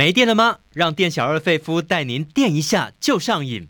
[0.00, 0.60] 没电了吗？
[0.72, 3.68] 让店小二费夫带您电一下就上瘾。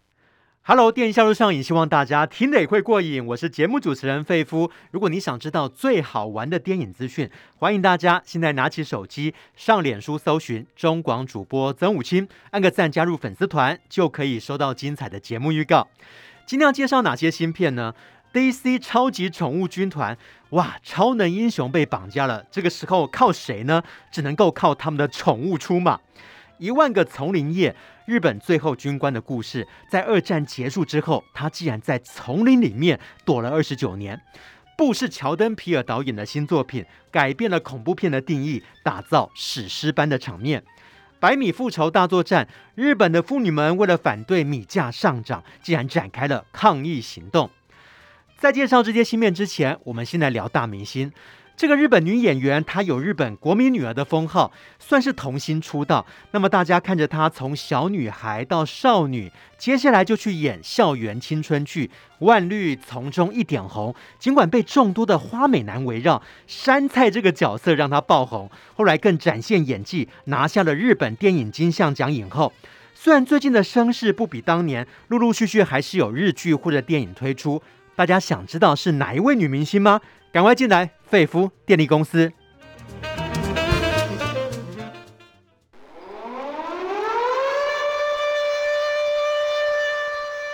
[0.63, 3.27] Hello，电一下就上瘾，希望大家听得也会过瘾。
[3.27, 4.71] 我是节目主持人费夫。
[4.93, 15.89] 如果你想知道最好玩的电影资讯，欢迎大家现在拿起手机上脸书搜寻中广主播曾武清，按个赞加入粉丝团，就可以收到精彩的节目预告。
[16.47, 17.93] 今天要介绍哪些新片呢
[18.33, 20.17] ？DC 超级宠物军团，
[20.51, 23.83] 哇，超能英雄被绑架了，这个时候靠谁呢？
[24.11, 25.99] 只能够靠他们的宠物出马。
[26.59, 27.75] 一万个丛林夜，
[28.05, 34.21] 日本最后军官的故事，在二战结束之后，他竟然在丛林里面躲了二十九年。
[34.77, 40.63] 布是乔登皮尔导演的新作品，改变了恐怖片的定义，打造史诗般的场面。
[41.19, 47.51] 百米复仇大作战，日本的妇女们为了反对米价上涨，竟然展开了抗议行动。
[48.41, 51.13] 在介绍这些新片之前，我们先来聊大明星。
[51.59, 56.07] 这个日本女演员，她有日本国民女儿的封号，算是童星出道。
[56.31, 61.89] 那么大家看着她从小女孩到少女，接下来就去演校园青春剧
[62.25, 63.93] 《万绿丛中一点红》。
[64.19, 68.51] 尽管被众多的花美男围绕，杉菜这个角色让她爆红。
[68.75, 72.55] 后来更展现演技，拿下了日本电影金像奖影后。
[72.95, 77.63] 虽然最近的声势不比当年，陆陆续续还是有日剧或者电影推出。
[78.01, 80.01] 大家想知道是哪一位女明星吗？
[80.33, 80.89] 赶快进来！
[81.03, 82.33] 费夫电力公司。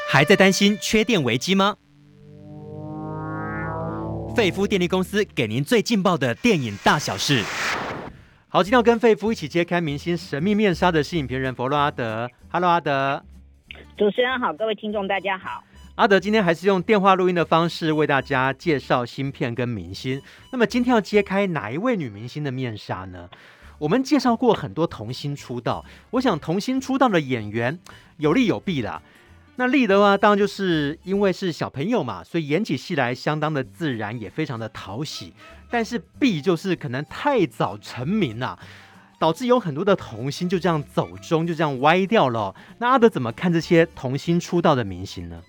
[0.08, 1.76] 还在担心缺电危机吗？
[4.34, 7.44] 费夫电力公司给您最劲爆的电影大小事。
[8.48, 12.28] 好，今天要跟费夫一起揭开明星神秘面纱的是影评人佛洛阿德。
[12.50, 13.22] Hello，阿德。
[13.96, 15.62] 主持人好，各位听众大家好。
[15.96, 20.20] 阿德今天还是用电话录音的方式为大家介绍芯片跟明星。
[20.52, 23.30] 那么今天要揭开哪一位女明星的面纱呢？
[23.78, 27.78] 我们介绍过很多童星出道，我想童星出道的演员
[28.18, 29.00] 有利有弊啦。
[29.56, 35.32] 那利的话，当然就是因为是小朋友嘛，所以演起戏来相当的自然，也非常的讨喜。
[35.70, 38.58] 但是弊就是可能太早成名了，
[39.18, 42.54] 导致有很多的童星就这样走中，就这样歪掉了。
[42.76, 45.40] 那阿德怎么看这些童星出道的明星呢？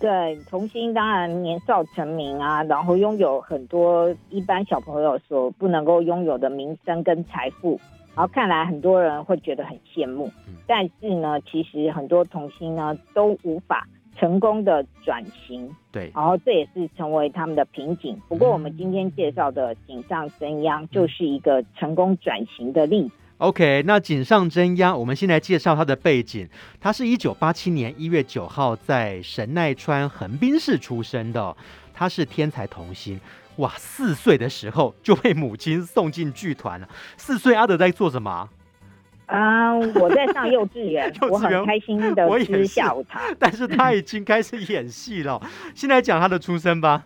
[0.00, 7.80] 对，童星当然年少成名啊，然后拥有很多一般小朋友所不能够拥有的名声跟财富，
[8.14, 10.30] 然后看来很多人会觉得很羡慕。
[10.68, 18.16] 但是呢，其实很多童星呢都无法成功的转型，对，然后这也是成为他们的瓶颈。
[18.28, 23.14] 不过我们今天介绍的井上真央就是一个成功转型的例子。
[23.38, 26.48] OK，那井上真央，我们先来介绍他的背景。
[26.80, 31.56] 他是一九八七年一月九号在神奈川横滨市出生的。
[31.94, 33.20] 他是天才童星，
[33.56, 36.88] 哇，四岁的时候就被母亲送进剧团了。
[37.16, 38.48] 四岁阿德在做什么？
[39.26, 43.20] 啊、uh，我在上幼稚园， 我很开心的吃下午茶。
[43.38, 45.40] 但是他已经开始演戏了。
[45.76, 47.04] 先来讲他的出生吧。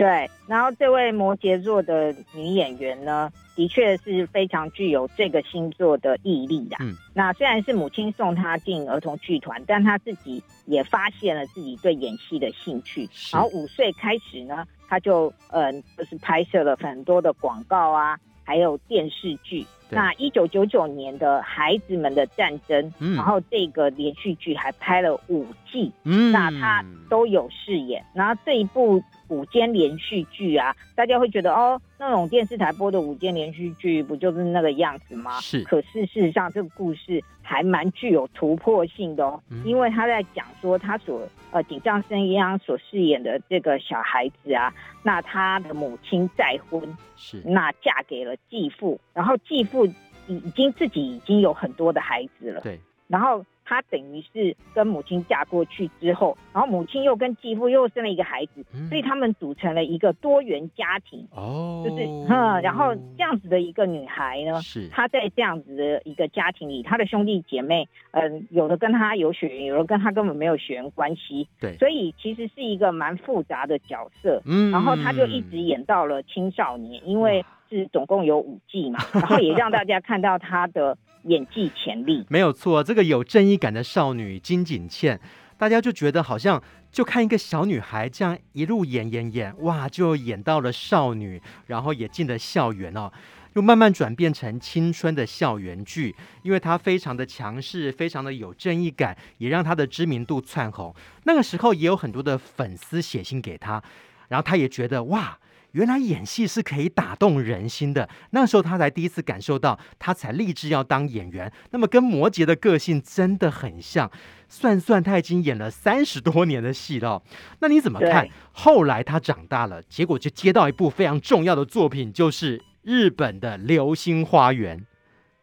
[0.00, 6.78] 对，然后这位摩羯座的女演员呢，的确是非常具有这个星座的毅力的。
[6.80, 13.06] 嗯，那虽然是母亲送她进儿童剧团，但她自己也发现了自己对演戏的兴趣。
[13.30, 19.66] 然后五岁开始呢，她就嗯、呃，就是拍摄了很多的广告啊，还有电视剧。
[19.92, 28.04] 那一九九九年的《孩子们的战争》，嗯，然后这个连续剧还拍了五季，嗯，那他都有饰演。
[28.14, 29.02] 然后这一部。
[29.30, 35.38] 午间连续剧啊，大家会觉得哦，那种电视台播的午间连续剧不就是那个样子吗？
[35.40, 35.62] 是。
[35.62, 41.22] 可是事实上，这个故事还蛮具有突破性的哦，嗯、因为他在讲说他所
[41.52, 46.82] 呃井上真央所饰演的这个小孩子啊，那他的母亲再婚，
[47.16, 49.94] 是，那嫁给了继父，然后继父已
[50.26, 53.46] 已经自己已经有很多的孩子了，对，然后。
[53.70, 61.24] 他等于是跟母亲嫁过去之后，然后母亲又跟继父又生了一个孩子，嗯、所以他们组成了一个多元家庭。
[61.30, 71.46] 哦，就是，嗯，然后这样子的一个女孩呢，是她在这样子的一个家庭里，她的兄弟姐妹，嗯，有的跟她有血缘，有的跟她根本没有血缘关系。
[71.60, 74.42] 对，所以其实是一个蛮复杂的角色。
[74.46, 80.98] 嗯，然后她就一直演到了青少年，因为是总共有五季嘛，然后也让大家看到她的。
[81.24, 85.20] 演技潜力没有错，这个有正义感的少女金景茜，
[85.58, 93.12] 大家就觉得好像就看一个小女孩这样一路演演演，哇，就演到了少女，然后也进了校园哦，
[93.54, 100.94] 又慢慢转变成青春的校园剧，因为她非常的强势，非常的有正义感，也让她的知名度窜红。
[101.24, 103.82] 那个时候也有很多的粉丝写信给她，
[104.28, 105.38] 然后她也觉得哇。
[105.72, 108.08] 原来演戏是可以打动人心的。
[108.30, 111.52] 那时候他才第一次感受到，他才立志要当演员。
[111.70, 114.10] 那么跟摩羯的个性真的很像。
[114.48, 117.22] 算算他已经演了三十多年的戏了。
[117.60, 118.28] 那你怎么看？
[118.52, 124.78] 后来他长大了，结果就接到一部非常重要的作品，就是日本的《流星花园》。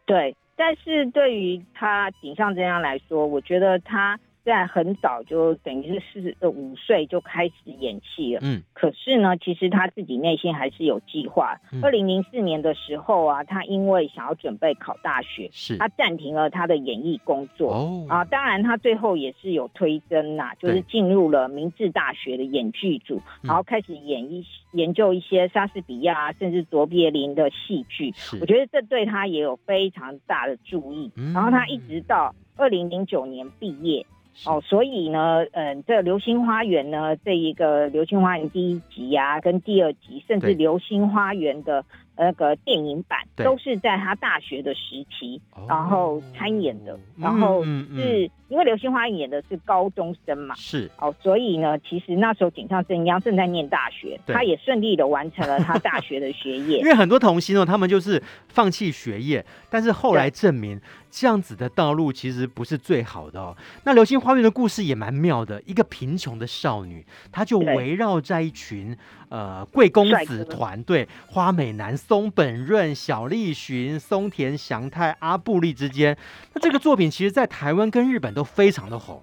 [0.04, 4.18] 对，但是对于他井上真央来说，我觉得他。
[4.48, 11.60] 在很早就等于是四呃五岁就开始演戏了，嗯，可是呢，其实他自己内心还是有计划。
[11.82, 17.74] 二零零四年的时候啊，他因为想要准备考大学，是他暂停了他的演艺工作。
[17.74, 28.14] 哦啊，当然他最后也是有推甄呐，就是进入了明治大学的演剧组，然后开始演一研究一些莎士比亚甚至卓别林的戏剧。
[28.40, 31.12] 我觉得这对他也有非常大的助益。
[31.34, 34.06] 然后他一直到二零零九年毕业。
[34.46, 41.84] 哦，所以呢，嗯，这《流星花园》呢，这一个《流星花园》第一集啊，跟第二集，甚至《流星花园》的。
[42.20, 56.78] 那个电影版都是在他大学的时期，然后参演的，然后是因为《流星花园》演的是高中生嘛，是哦，所以呢，其实那时候井上真央正在念大学，他也顺利的完成了他大学的学业。
[56.80, 60.80] 因为很多童星哦，他们就是放弃学业，但是后来证明
[61.10, 63.54] 这样子的道路其实不是最好的哦。
[63.84, 68.96] 那《流星花园》的故事也蛮妙的，一个贫穷的少女，她就围绕在一群
[69.28, 71.98] 呃贵公子团队，花美男。
[71.98, 76.16] 松本润、小栗旬、松田翔太、阿布力之间，
[76.54, 79.20] 那这个作品其实，在台湾跟日本都非常的红。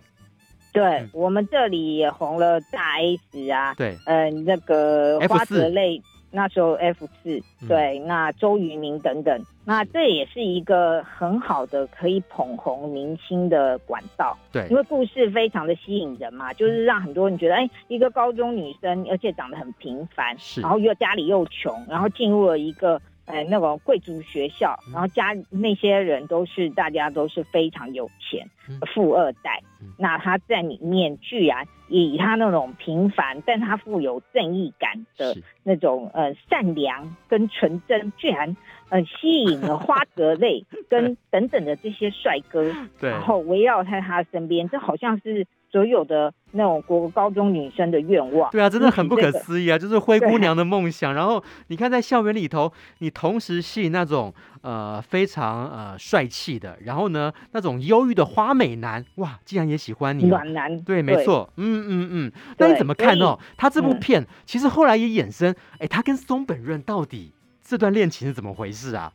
[0.73, 6.01] 对、嗯、我们这里也红了大 S 啊，对，嗯、呃，那个花泽类。
[6.31, 14.37] 那时候 F 四、嗯、对，那周渝民等等，那这也是一个很好的可以捧红明星的管道。
[14.51, 23.01] 对，因为故事非常的吸引人嘛，就是让很多人觉得，哎，一个高中女生，而且长得很平凡，是，然后又家里又穷，然后进入了一个。
[23.25, 28.47] 哎，那种贵族学校，然后家那些人都是大家都是非常有钱，
[28.93, 29.61] 富二代。
[29.97, 38.55] 那他在里面居然以他那种平凡，但他富有正义感的那种呃善良跟纯真，居然
[38.89, 45.45] 呃吸引了花泽类 跟等等的这些帅哥，然后围绕在他身边，这好像是。
[45.75, 49.77] 所有的那种国高中女生的愿望，对啊，真的很不可思议啊！
[49.77, 51.13] 就是灰姑 娘的梦想。
[51.13, 60.79] 然后你看，在校园里头，你同时吸引那种呃非常呃帅气的，然后呢那种忧郁的花美男，哇，竟然也喜欢你，暖男。
[60.81, 62.31] 对，没错，嗯嗯嗯。
[62.57, 63.37] 那你怎么看哦？
[63.57, 69.11] 他这部片其实后来也衍生，哎，他跟松本润到底这段恋情是怎么回事啊？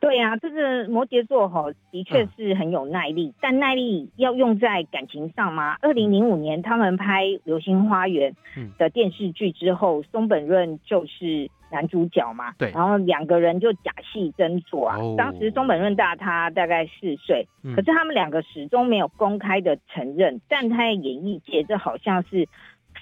[0.00, 5.76] 对呀、啊，这个摩羯座哈，的确是很有耐力，嗯、但耐力要用在感情上吗？
[5.82, 8.34] 二零零五年他们拍《流星花园》
[8.78, 14.96] 的电视剧之后，嗯、松本润就是男主角嘛，对，然后两个人就假戏真做啊。
[14.98, 22.48] 哦、当时松本润大他大概四岁，嗯、可是他们两个始终没有公开的承认，但他在演艺界这好像是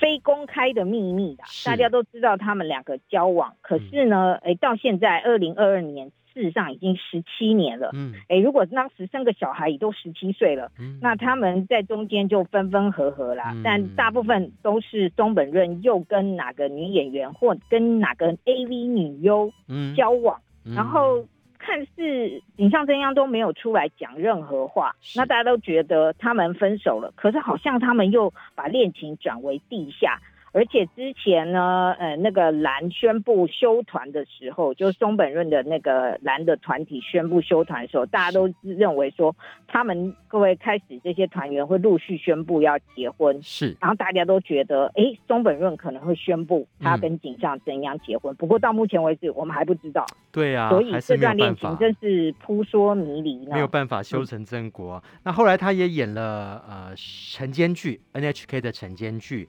[0.00, 3.54] 非公开的秘密的，大家都知道他们两个交往。
[3.60, 6.10] 可是呢，哎、嗯，到现在二零二二年。
[6.38, 13.50] 事实上已经十七年了，嗯，哎，如果当时生个小孩也都十七岁了，嗯，那他们在中间就分分合合啦。
[13.56, 19.50] 嗯，但大部分都是松本润又跟哪个女演员或跟哪个 AV 女优
[19.96, 21.26] 交往，嗯，然后
[21.58, 30.20] 看似井上真央都没有出来讲任何话，那大家都觉得他们分手了，可是好像他们又把恋情转为地下。
[30.52, 39.34] 而且之前呢，呃，那个蓝宣布休团的时候，就是松本润的那个蓝的团体宣布休团的时候，大家都认为说，
[39.66, 50.06] 他们各位开始这些团员会陆续宣布要结婚，是，然后大家都觉得，哎，松本润可能会宣布他跟井上真央结婚，嗯、不过到目前为止，我们还不知道。
[50.32, 55.02] 对啊，所以这段恋情真是扑朔迷离呢，没有办法修成正果。
[55.04, 59.48] 嗯、那后来他也演了呃晨间剧，NHK 的晨间剧。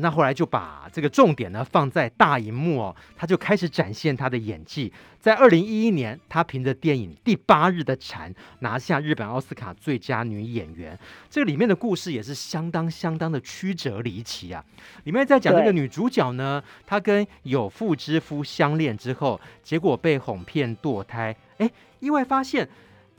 [0.00, 4.92] 那后来就把这个重点呢放在大荧幕哦，他就开始展现他的演技。
[5.20, 10.98] 在二零一一年，他凭着电影《第八日的蝉》拿下日本奥斯卡最佳女演员。
[11.30, 14.62] 这个里面的故事也是相当相当的曲折离奇啊。
[15.04, 21.70] 里面在讲这个女主角呢，她跟有妇之夫相恋之后，结果被哄骗堕胎，哎，
[22.00, 22.68] 意外发现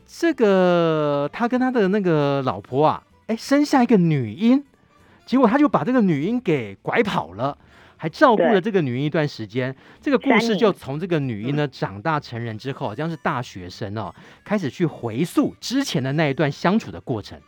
[0.06, 4.64] 这个她跟她的那个老婆啊，哎，生下一个女婴。
[5.26, 7.58] 结果他就把这个女婴给拐跑了，
[7.98, 9.74] 还照顾了这个女婴一段时间。
[9.74, 14.14] 对这个故事就从这个女婴呢长大成人之后，好像是大学生哦，
[14.44, 17.40] 开始去回溯之前的那一段相处的过程。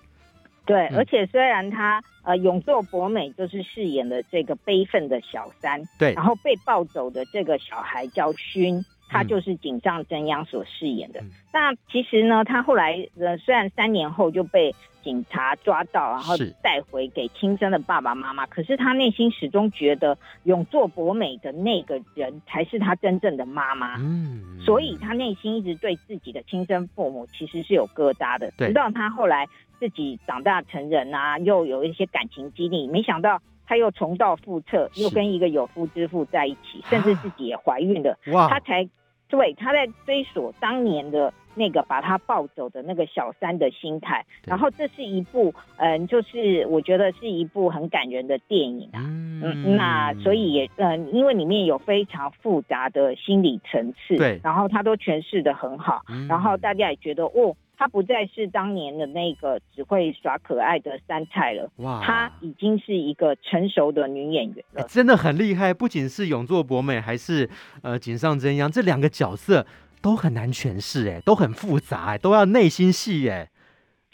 [0.66, 8.84] 对，而且虽然他呃永作博美就是饰演了这个悲愤的小三，对，然后被抱走的这个小孩叫勋。
[9.08, 11.20] 他就是井上真央所饰演的。
[11.22, 14.74] 嗯、那其实呢，他后来呃，虽然三年后就被
[15.04, 23.96] 警察抓到，然后带回给亲生的爸爸妈妈，可是他内心始终觉得永作博美的那个人才是他真正的妈妈。
[24.00, 28.52] 嗯，所以他内心一直对自己的亲生父母其实是有疙瘩的。
[28.58, 29.48] 直到他后来
[29.80, 33.42] 自己长大成人啊，又有一些感情经历，没想到。
[33.68, 38.18] 他又重蹈覆辙，又跟一个有夫之妇在一起，甚至自己也怀孕了。
[38.32, 38.48] 哇！
[38.48, 38.88] 他才
[39.28, 44.26] 对他在追索当年的那个把他抱走的那个小三的心态。
[44.46, 49.04] 然后这是一部嗯，就是我觉得是一部很感人的电影啊。
[49.04, 57.56] 嗯，嗯，那所以也嗯，因为里面有非常复杂的心理层次，对，然后他都诠释的很好，嗯，然后大家也觉得哦。
[57.78, 62.02] 她不再是当年的那个只会耍可爱的三菜了，哇！
[62.04, 65.72] 她已经是一个成熟的女演员了，欸、真的很厉害。
[65.72, 67.48] 不仅是永作博美，还是
[67.84, 69.66] 呃井上真央，这两个角色
[70.02, 73.48] 都很难诠释，哎，都很复杂，哎，都要内心戏，哎。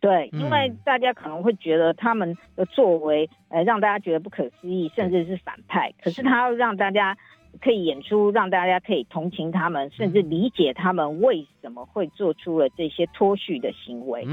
[0.01, 5.93] 对，因为大家可能会觉得他们的作为，呃，让大家觉得不可思议，甚至是反派。
[6.03, 7.17] 可是他要让大家。
[7.61, 14.23] 可以演出，让大家可以同情他们，甚至理解他们为什么会做出了这些脱序的行为。
[14.25, 14.29] 嗯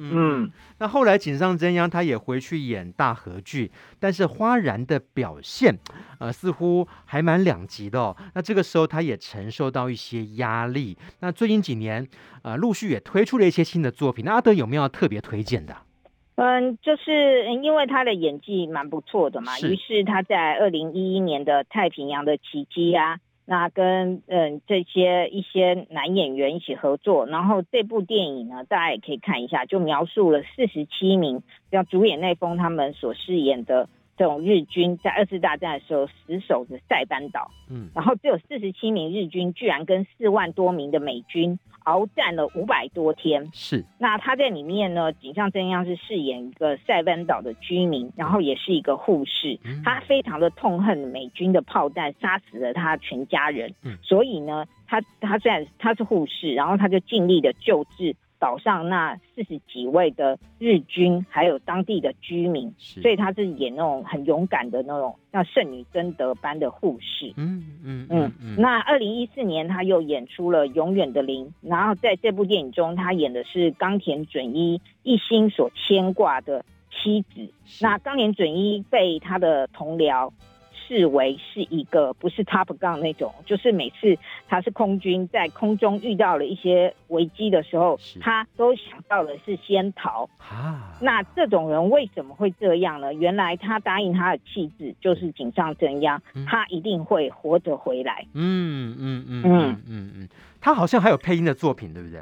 [0.00, 0.50] 嗯，嗯。
[0.78, 5.78] 那后来井上真央他也回去演大和剧，但是花然的表现，
[6.18, 8.16] 呃，似乎还蛮两极的哦。
[8.34, 10.96] 那这个时候他也承受到一些压力。
[11.20, 12.06] 那最近几年，
[12.42, 14.24] 呃，陆续也推出了一些新的作品。
[14.24, 15.76] 那阿德有没有要特别推荐的？
[16.36, 33.88] 嗯，就是因为他的演技蛮不错的嘛，于是他在二零一一年的《太平洋的奇迹》啊，那跟嗯这些一些男演员一起合作，然后这部电影呢，大家也可以看一下，就描述了四十七名像主演内丰他们所饰演的。
[34.16, 43.50] 这种日军在二次大战的时候死守着塞班岛，嗯，然后只有四十七名日军，居然跟四万多名的美军鏖战了五百多天。
[43.52, 58.16] 是，那他在里面呢，井上真央是饰演一个塞班岛的居民，然后也是一个护士，他非常的痛恨美军的炮弹杀死了他全家人，嗯，所以呢，他他虽然他是护士，然后他就尽力的救治。
[58.44, 67.32] 岛上那四十几位的日军，还有当地的居民，所以他是演那种很勇敢的那种像圣女贞德般的护士。
[67.38, 68.56] 嗯嗯嗯嗯。
[68.58, 77.48] 那二零一四年他又演出了《永远的零》，然后在这部电影中，他演的是冈田准一一心所牵挂的妻子。
[77.80, 80.30] 那冈田准一被他的同僚。
[80.86, 84.16] 视为是一个不是 Top Gun 那种，就是每次
[84.48, 90.28] 他是空军在空中遇到了一些危机的时候，他都想到的是先逃。
[90.38, 93.12] 啊，那这种人为什么会这样呢？
[93.14, 98.26] 原来他答应他的妻子就是井上真央，嗯，他一定会活着回来。
[98.34, 100.28] 嗯嗯嗯嗯嗯嗯，
[100.60, 102.20] 他好像还有配音的作品，对不对？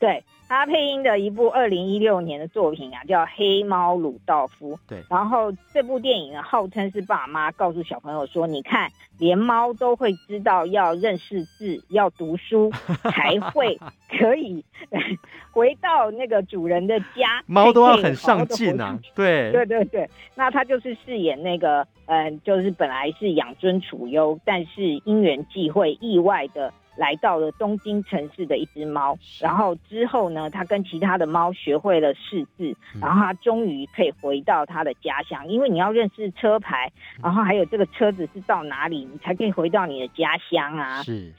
[0.00, 0.24] 对。
[0.48, 4.74] 他配音的一部二零一六年的作品啊，叫《黑猫鲁道夫》。
[4.88, 12.68] 对，然后这部电影呢，号称是爸妈告诉小朋友说：“你看，连猫都会知道要认识字，要读书，
[13.14, 13.78] 才会
[14.18, 14.64] 可以
[15.52, 17.40] 回到那个主人的家。
[17.46, 18.98] 猫都要很上进啊！
[19.14, 20.10] 对，对对对。
[20.34, 26.74] 那他就是饰演那个，嗯、呃，就是本来是养尊处优，但是因缘际会，意外的。
[27.00, 35.48] 来到了东京城市的一只猫，然后之后呢，他跟其他的猫学会了识字，然后他终于可以回到他的家乡。
[35.48, 36.92] 因为你要认识车牌，
[37.22, 41.02] 然后还有这个车子是到哪里，你才可以回到你的家乡啊。
[41.02, 41.32] 是。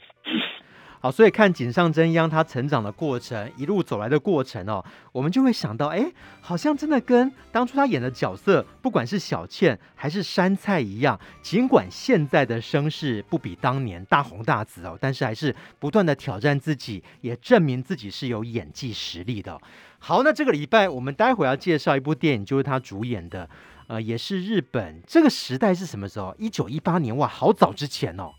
[1.02, 19.60] 好，所以看井上真央他成长的过程，一路走来的过程哦，我们就会想到，哎，好像真的跟当初他演的角色，不管是小倩还是杉菜一样，尽管现在的声势不比当年大红大紫哦，但是还是不断的挑战自己，也证明自己是有演技实力的。
[19.98, 23.50] 好，那这个礼拜我们待会儿要介绍一部电影，就是他主演的，
[23.88, 26.32] 呃，也是日本这个时代是什么时候？
[26.38, 28.30] 一九一八年，哇，好早之前哦。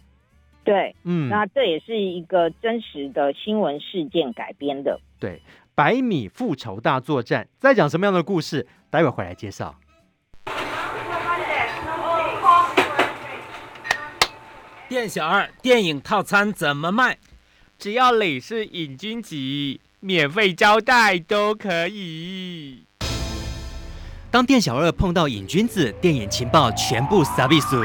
[0.64, 5.00] 对，嗯，那这也是一个真实的新闻事件改编的。
[5.20, 5.42] 对，
[5.76, 8.66] 百米复仇大作战在讲什么样的故事？
[8.90, 9.76] 待会回来介绍。
[14.88, 17.18] 店小二，电影套餐怎么卖？
[17.80, 19.36] 只要你是瘾君子，
[20.00, 22.86] 免费招待都可以。
[24.30, 27.84] 当店小二碰到瘾君子，电影情报全部撒比苏。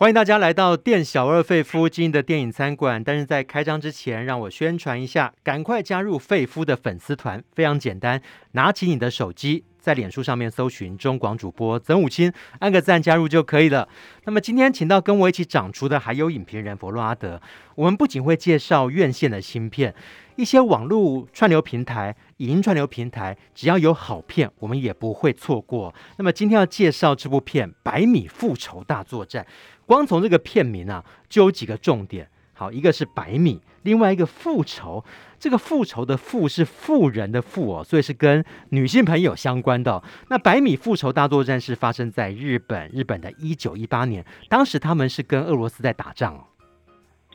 [0.00, 3.04] 欢迎大家来到店小二费夫经营的电影餐馆。
[3.04, 13.86] 但是在开张之前，让我宣传一下，赶快加入费夫的粉丝团，非常简单，拿起你的手机，在脸书上面搜寻中广主播曾武清，按个赞加入就可以了。
[14.24, 17.38] 那么今天请到跟我一起长厨的还有影评人佛洛阿德，
[17.74, 19.94] 我们不仅会介绍院线的新片。
[20.40, 25.94] 一些网络串流平台、影音串流平台，只要有好片，我们也不会错过。
[26.16, 29.44] 那么今天要介绍这部片《百米复仇大作战》，
[29.84, 32.26] 光从这个片名啊，就有几个重点。
[32.54, 35.04] 好，一个是百米，另外一个复仇，
[35.38, 40.02] 这个复仇的复是妇人的富哦，所以是跟女性朋友相关的。
[40.28, 46.44] 那《百米复仇大作战》是发生在日本，日本的一九一八年，当时他们是跟俄罗斯在打仗哦。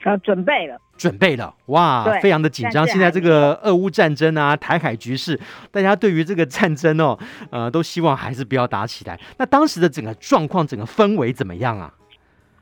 [0.03, 2.87] 呃，准备了，准备了，哇，非常的紧张。
[2.87, 5.39] 现在这个俄乌战争啊，台海局势，
[5.71, 7.17] 大家对于这个战争哦，
[7.51, 9.19] 呃，都希望还是不要打起来。
[9.37, 11.93] 那当时的整个状况，整个氛围怎么样啊？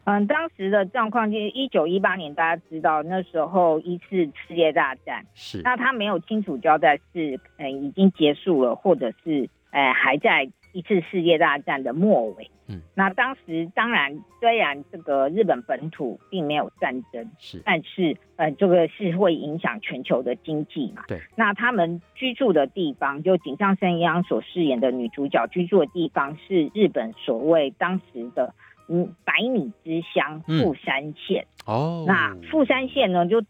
[0.05, 4.05] 嗯，当时的状况就是一九一八年，大家知道那时候一次
[4.47, 10.49] 世界大战是，那他没有清楚交代是，呃，已经结束了，或者是，呃，还在。
[10.73, 21.21] 一次世界大战的末尾，嗯，那当时当然虽然这个日本本土并没有战争，是，但是呃，这个是会影响全球的经济嘛，对。
[21.35, 28.53] 那他们居住的地方，就井上圣央所饰演的女主角居住的地方，是日本所谓当时的
[28.89, 31.73] 嗯百米之乡富山县，嗯。
[31.73, 33.41] 哦，那富山县呢就。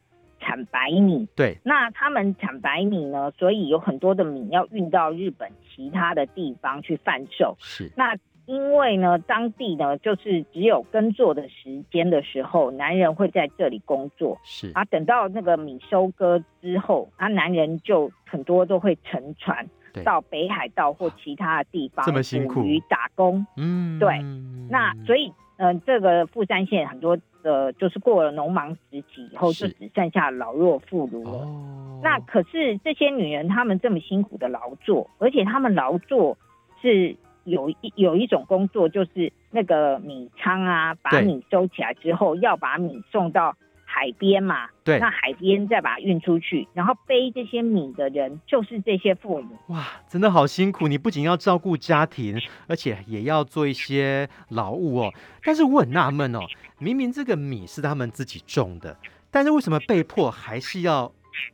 [0.44, 7.56] 产白米，对，那他们产白米呢，所以有很多的米要运到日本其他的地方去贩售。
[7.60, 14.38] 是，那因为呢，当地呢就是只有耕作的时间的时候，男人会在这里工作。
[14.44, 19.66] 是啊，等到那个米收割之后，啊，男人就很多都会乘船
[20.04, 23.46] 到北海道或其他的地方，这么辛苦，于打工。
[23.56, 24.22] 嗯，对，
[24.70, 25.32] 那所以。
[25.58, 31.30] 嗯、呃，这个富山县很多的，就是过了农忙时期以后，就只剩下老弱妇孺了。
[31.30, 32.00] 哦。
[32.02, 36.38] 那可是这些女人，她们这么辛苦的劳作，而且她们劳作
[36.82, 43.56] 是有一有一种工作，就是那个米仓啊，把米收起来之后，要把米送到。
[43.86, 49.50] 海边嘛，对，那海边再把它运出去，然后背这些米的人就是这些妇女。
[49.68, 50.88] 哇，真的好辛苦！
[50.88, 55.14] 你不仅要照顾家庭，而且也要做一些劳务哦。
[55.44, 56.40] 但是我很纳闷哦，
[56.80, 58.98] 明明这个米是他们自己种的，
[59.32, 61.12] 但是为什么被迫还是要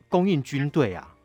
[0.08, 1.16] 供应军队啊？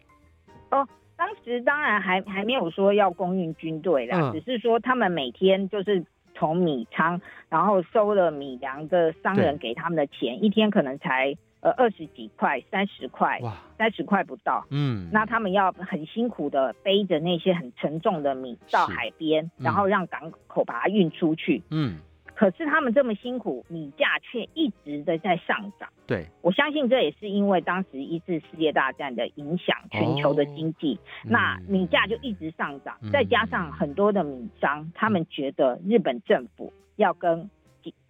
[0.71, 6.05] 哦，当时当然还还没有说要供应军队啦，嗯，只是说他们每天就是。
[6.37, 14.67] 从米仓，然后收了米粮的商人给他们的钱，一天可能才呃二十几块、三十块，哇，三十块不到。
[14.71, 21.63] 嗯，那他们要很辛苦的背着那些很沉重的米到海边，嗯，然后让港口把它运出去。
[21.71, 21.99] 嗯。
[22.35, 25.89] 可是他们这么辛苦，米价却一直的在上涨。
[26.07, 33.11] 对，我相信这也是因为当时一次世界大战的影响，全球的经济，哦，那米价就一直上涨，嗯。
[33.11, 37.49] 再加上很多的米商，他们觉得日本政府要跟。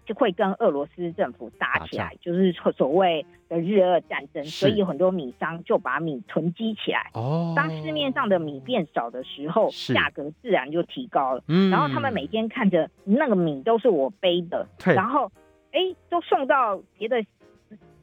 [0.04, 7.10] 就会跟俄罗斯政府打起来，就是所谓的日俄战争，所以很多米商就把米囤积起来。
[7.14, 11.42] 哦，当市面上的米变少的时候，价格自然就提高了。
[11.48, 15.30] 嗯，然后他们每天看着那个米都是我背的，然后
[15.72, 17.24] 哎，都送到别的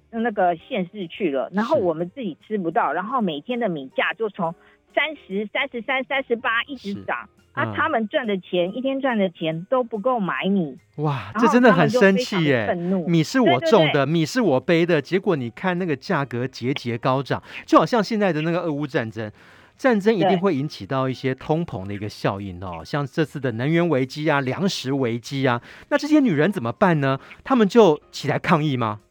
[0.09, 4.53] 那个县市去了，然后我们自己吃不到，然后每天的米价就从
[4.93, 7.27] 三十、三十三、三十八一直涨。
[7.53, 10.77] 啊，他们赚的钱，一天赚的钱都不够买米。
[10.95, 12.73] 哇，这真的很生气耶！
[13.05, 19.29] 米是我种的，对对对，米是我背的，结果你看那个价格节节高涨，就好像现在的那个俄乌战争，
[19.75, 27.19] 战争一定会引起到一些通膨的一个效应哦，像这次的能源危机啊、粮食危机啊，那这些女人怎么办呢？
[27.43, 29.01] 她们就起来抗议吗？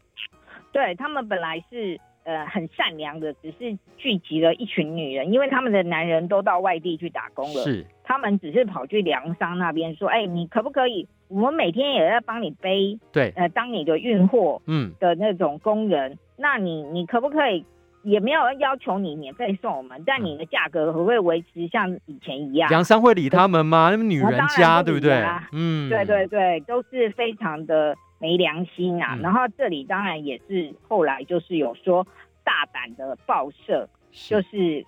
[0.71, 2.01] 对，他们本来是。
[2.23, 7.63] 呃，很善良的，只是聚集了一群女人，因为他们的男人都到外地去打工了。
[7.63, 11.07] 是，他们只是跑去粮商那边说：“哎、欸，你可不可以？
[11.29, 16.11] 我们每天也要帮你背，对，呃，当你的运货，嗯，的那种工人。
[16.11, 17.65] 嗯、那你，你可不可以？
[18.03, 22.69] 也没有要求你免费送我们，但你的价格会不会维持像以前一样？
[22.69, 23.89] 粮商会理他们吗？
[23.91, 25.23] 那么女人家，对不对？
[25.51, 29.17] 嗯，对对对，都是非常的。”没良心啊！
[29.19, 32.05] 然后这里当然也是后来就是有说
[32.43, 34.85] 大胆的报社，就是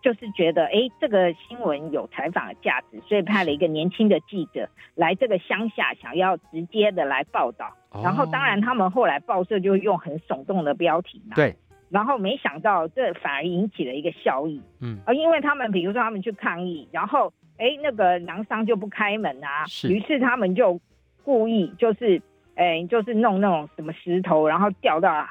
[0.00, 7.76] 就是觉得哎，这个新闻有采访的价值，所以派了一个年轻的记者来这个乡下，想要直接的来报道。
[8.00, 11.56] 然后当然他们后来报社就用很耸动的标题嘛，对。
[11.92, 20.80] 然后没想到这反而引起了一个效益，嗯，而因为他们比如说他们去抗议，然后哎那个粮商就不开门啊，于是他们就
[21.22, 22.20] 故意就是。
[22.54, 25.26] 哎，就是弄那种什么石头，然后掉到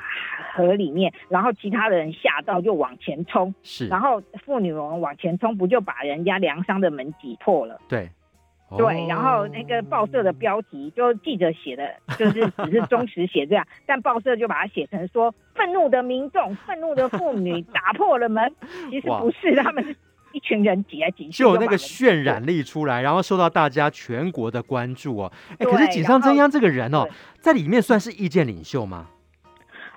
[0.55, 7.79] 河里面，然后其他的人吓到就往前冲，是，然后妇女们往前冲，不就把人家粮商的门挤破了？
[7.87, 8.09] 对，
[8.77, 18.53] 对，然后那个报社的标题就记者写的， 就是只是忠实写这样，但报社就把它写成说， 愤怒的民众、愤怒的妇女打破了门，
[18.89, 19.95] 其实不是，他们是。
[20.33, 25.31] 一群人挤来挤去，就有那个渲染力出来，然后受到大家全国的关注哦。
[25.59, 27.05] 哎，可是井上真央这个人哦，
[27.41, 29.07] 在里面算是意见领袖吗？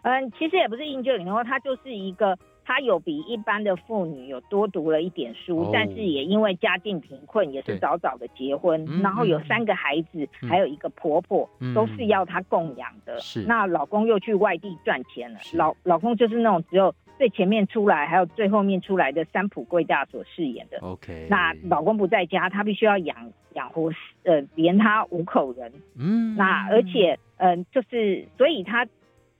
[0.02, 13.20] 嗯，其实也不是意见领袖，他就是一个，他有比一般的妇女有多读了一点书，哦、但是也因为家境贫困，也是早早的结婚，然后有三个孩子，嗯、还有一个婆婆，嗯、都是要她供养的。
[13.20, 16.94] 是，那老公又去外地赚钱了，老老公就是那种只有。
[17.16, 20.79] 最前面出来，还有最后面出来的三浦贵大所饰演的。
[20.81, 23.16] OK，那老公不在家，她必须要养
[23.53, 23.88] 养活
[24.24, 25.72] 呃连他五口人。
[25.96, 28.85] 嗯，那而且嗯、呃，就是所以他。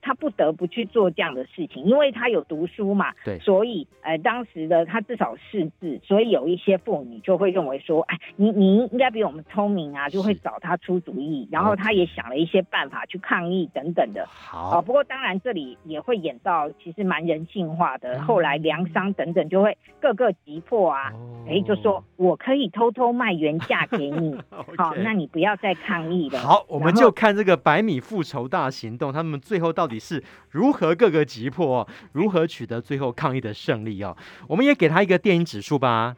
[0.05, 14.23] 他不得不去做这样的事情，因为他有读书嘛，对，所以呃，当时的他至少识字，所以有一些妇女就会认为说，哎，你你应该比我们聪明啊，就会找他出主意，然后他也想了一些办法去抗议等等的。
[14.27, 21.11] 好，不过当然这里也会演到其实蛮人性化的，后来粮商等等就会各个急迫啊，
[21.49, 24.37] 哎，就说我可以偷偷卖原价给你，
[24.77, 26.37] 好，那你不要再抗议了。
[26.37, 29.94] 好，我们就看这个百米复仇大行动，他们最后到底。
[29.99, 34.15] 是如何各个击破，如何取得最后抗议的胜利哦？
[34.47, 36.15] 我们也给他一个电影指数吧。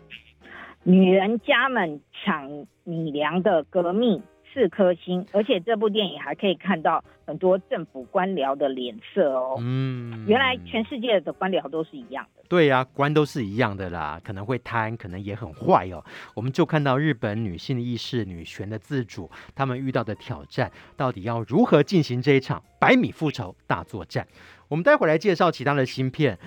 [0.84, 4.22] 女人家们抢米粮的革命。
[4.58, 9.56] 四颗星，而且这部电影还可以看到很多政府官僚的脸色哦。
[9.60, 12.42] 嗯，原来全世界的官僚都是一样的。
[12.50, 16.04] 对呀、啊，官都是一样的啦，可能会贪，可能也很坏哦。
[16.34, 24.28] 我们就看到日本女性的意识、女权的自主，他们遇到的挑战，到底要如何进行这一场百米复仇大作战？
[24.70, 26.40] 我们待会来介绍其他的芯片，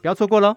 [0.00, 0.56] 不要错过喽。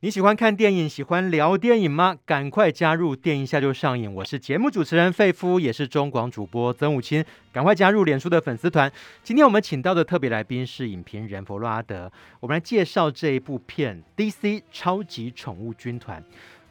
[0.00, 2.16] 你喜欢看电影，喜欢聊电影吗？
[2.24, 4.14] 赶快加入电影下就上映！
[4.14, 7.24] 我是节目主持人费夫，也是中广主播曾武清。
[7.52, 8.88] 赶快加入脸书的粉丝团。
[9.24, 16.22] 今天我们请到的特别来宾是影评人佛洛阿德，我们来介绍这一部片《DC 超级宠物军团》。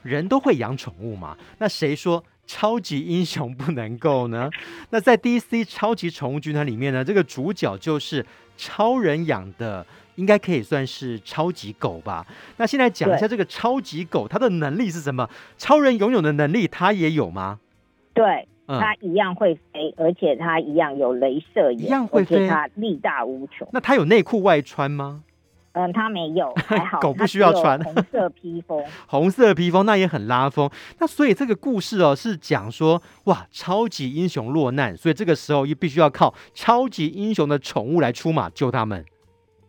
[0.03, 1.37] 人都会养宠物吗？
[1.57, 4.49] 那谁说超级英雄不能够呢？
[4.91, 9.85] 那在 DC 超级宠物军团里面呢，这个主角就是超人养的。
[10.17, 12.25] 应该可以算是超级狗吧？
[12.57, 15.27] 那现在讲一下这个超级狗，它的能力是什么？
[15.57, 17.59] 超人拥有的能力，它也有吗？
[18.13, 23.67] 对，它一样会飞，而且它一样有镭射眼，一样会飞，它力大无穷。
[23.71, 25.23] 那它有内裤外穿吗？
[25.73, 26.99] 嗯，它没有， 还好。
[26.99, 30.67] 狗不需要穿红色披风， 红色披风那也很拉风。
[30.97, 39.05] 那所以这个故事哦，是讲说哇，超级英雄落难，所以这个时候又必须要靠超级英雄的宠物来出马救他们。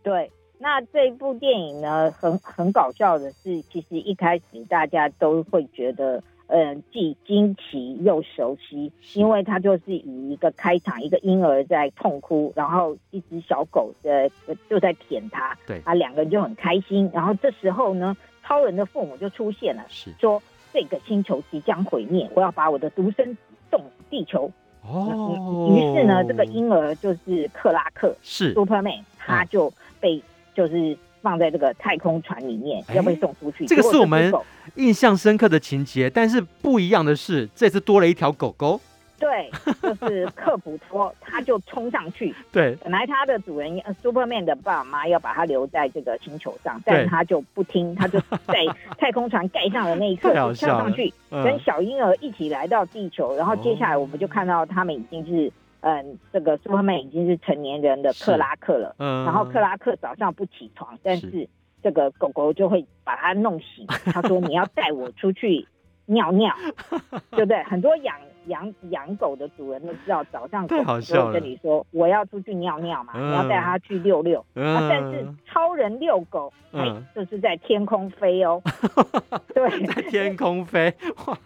[0.01, 0.31] 对。
[0.61, 14.29] 那这部电影呢，很很搞笑的是，其实一开始大家都会觉得，嗯、呃，既惊奇又熟悉，因为它就是以一个开场，一个婴儿在痛哭，然后一只小狗的
[14.69, 17.09] 就在舔它，对，啊，两个人就很开心。
[17.13, 20.43] 然后这时候呢，超人的父母就出现了，是说
[20.73, 23.39] 这个星球即将毁灭，我要把我的独生子
[23.71, 24.51] 送地球。
[24.81, 30.21] 哦，于是呢，这个婴儿就是克拉克，是 Superman，他就被。
[30.59, 33.65] 嗯就是放在这个太空船里面，要被送出去。
[33.65, 34.31] 这个是我们
[34.75, 38.79] 印象深刻的情节，但是不一样的是，这次多了一条狗狗。
[39.17, 42.33] 对，就是克普托，他就冲上去。
[42.53, 48.17] 对，本来他的主人 Superman 的爸爸妈妈要把他留在这个星球上，但他就不听，他就
[48.47, 48.65] 在
[48.97, 53.35] 太空船盖上的那一刻 就跳上去，跟小婴儿一起来到地球。
[53.35, 55.51] 然后接下来我们就看到他们已经是。
[55.81, 58.95] 嗯，这个苏赫曼已经是成年人的克拉克了。
[58.99, 61.47] 嗯，然后克拉克早上不起床，但是
[61.81, 63.85] 这个狗狗就会把它弄醒。
[63.87, 65.67] 他说：“你要带我出去
[66.05, 66.53] 尿尿，
[67.31, 68.15] 对不对？”很多养
[68.49, 76.85] 养养狗的主人都知道，早上狗狗就会跟你说：“我要出去尿尿嘛，你要带它去遛遛。”啊，但是超人遛狗，哎，
[77.15, 78.61] 就是在天空飞哦。
[79.53, 80.93] 对，在天空飞。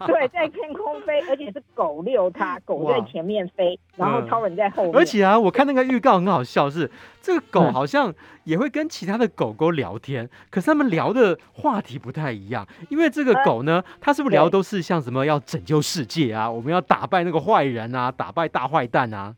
[0.06, 3.80] 对，在天空飞，而且是狗遛它，狗在前面飞。
[3.96, 8.12] 然后超人在后面，而且啊，我看那个预告很好笑是，是这个狗好像
[8.44, 12.68] 也会跟其他的狗狗聊天，嗯、可是他们聊的话题不太一样。
[12.90, 19.36] 因为这个狗呢，它是不是聊的都是像什么要拯救世界啊，我们要打败那个坏人啊，打败大坏蛋啊？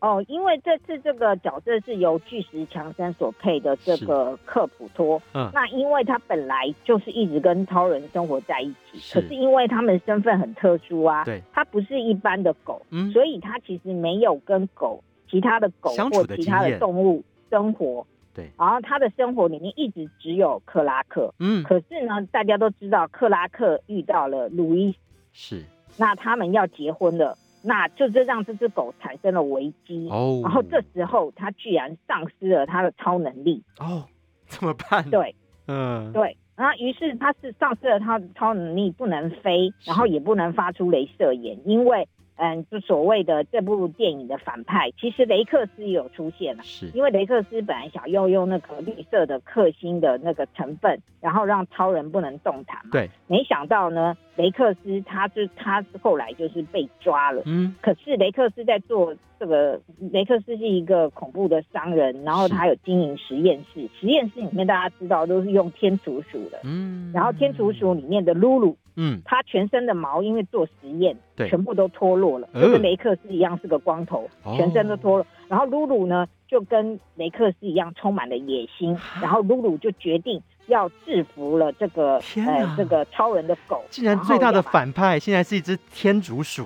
[0.00, 9.20] 哦，因为这次这个角色是由巨石强森所配的这个克普托，嗯，那因为他本来就是一直跟超人生活在一起，是。
[9.20, 24.98] 可是因为他们身份很特殊啊，对，他不是一般的狗，嗯，所以他其实没有跟狗其他的狗或其他的动物生活，对，然后他的生活里面一直只有克拉克，嗯，可是呢，大家都知道克拉克遇到了路易斯，
[25.32, 25.64] 是，
[25.96, 27.36] 那他们要结婚了。
[27.66, 34.04] 那就是让这只狗产生了危机哦，然后这时候它居然丧失了它的超能力哦，
[34.46, 35.08] 怎么办？
[35.08, 35.34] 对，
[35.66, 42.06] 嗯，对，然后于是它是丧失了它的超能力，不能飞，然后也不能发出镭射眼，因为。
[42.36, 52.90] 嗯，就所谓的这部电影的反派，其实雷克斯也有出现了，是因为雷克斯本来想要用那个绿色的克星的那个成分，然后让超人不能动弹嘛。
[52.90, 57.42] 对，没想到呢，雷克斯他就他后来就是被抓了。
[57.46, 66.58] 嗯，可是雷克斯在做这个，雷克斯是一个恐怖的商人，然后他有经营实验室，实验室里面大家知道都是用天竺鼠的。
[66.64, 68.76] 嗯，然后天竺鼠里面的露露。
[68.96, 75.26] 嗯，他全身的毛因为做实验，对，全部都脱落了，就跟雷克斯一样是个光头，呃、全身都脱落。
[75.48, 83.82] 然后露露呢，就跟雷克斯一样充满了野心，然后露露就决定要制服了这个哪呃这个超人的狗。
[83.90, 86.64] 竟然最大的反派现在是一只天竺鼠。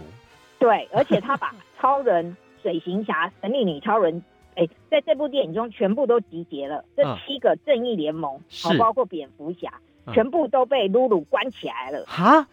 [0.59, 4.23] 对，而且他把超人、水行侠、神力女超人，
[4.55, 9.73] 哎，在这部电影中全部都集结了，这七个正义联盟，好、嗯，包括蝙蝠侠。
[10.13, 12.05] 全部都被露露关起来了。
[12.07, 12.47] 哈，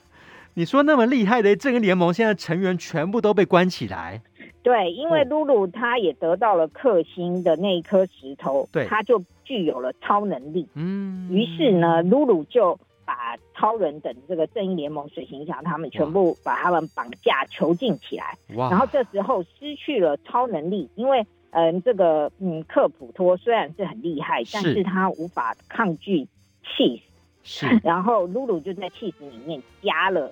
[0.53, 4.21] 你说那么厉害的正义联盟，现在成员全部都被关起来？
[4.63, 10.67] 对，因为露露她也得到了克星的那一颗石头，对，她就具有了超能力。
[10.73, 18.35] 嗯，于是呢，露露就把超人等这个正义联盟、水行侠他们全部把他们绑架囚禁起来。
[18.55, 18.69] 哇！
[18.71, 26.27] 然后这时候失去了超能力，因为嗯，这个嗯，克普托虽然是很厉害，但是他无法抗拒
[26.63, 27.03] 气。
[27.45, 30.29] 是， 然后露露就在气死里面加了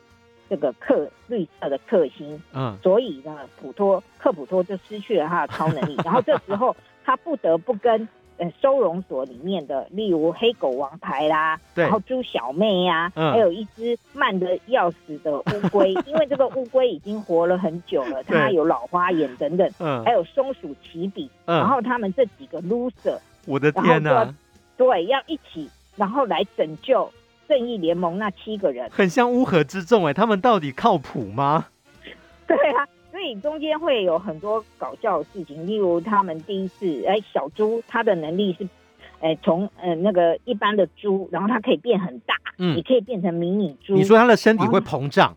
[0.49, 24.34] 这个克绿色的克星，嗯，所以呢，普托克普托就失去了他的超能力，然后这时候他不得不跟呃收容所里面的，例如黑狗王牌啦，对然后猪小妹呀、啊，嗯、还有一只慢的要死的乌龟，因为这个乌龟已经活了很久了， 它有老花眼等等，嗯，还有松鼠奇比，嗯，然后他们这几个 loser，我的天哪，
[24.76, 25.69] 对，要一起。
[25.95, 27.12] 然后来拯救
[27.47, 31.67] 正义联盟那七个人，很像乌合之众哎，他们到底靠谱吗？
[32.47, 38.67] 对啊，所以中间会有很多搞笑的事情，例如他们第一次，哎，小猪它的能力是，
[39.19, 43.93] 哎，从呃那个一般的猪，然后它可以变很大，嗯，你可以变成迷你猪。
[43.93, 45.36] 你说它的身体会膨胀？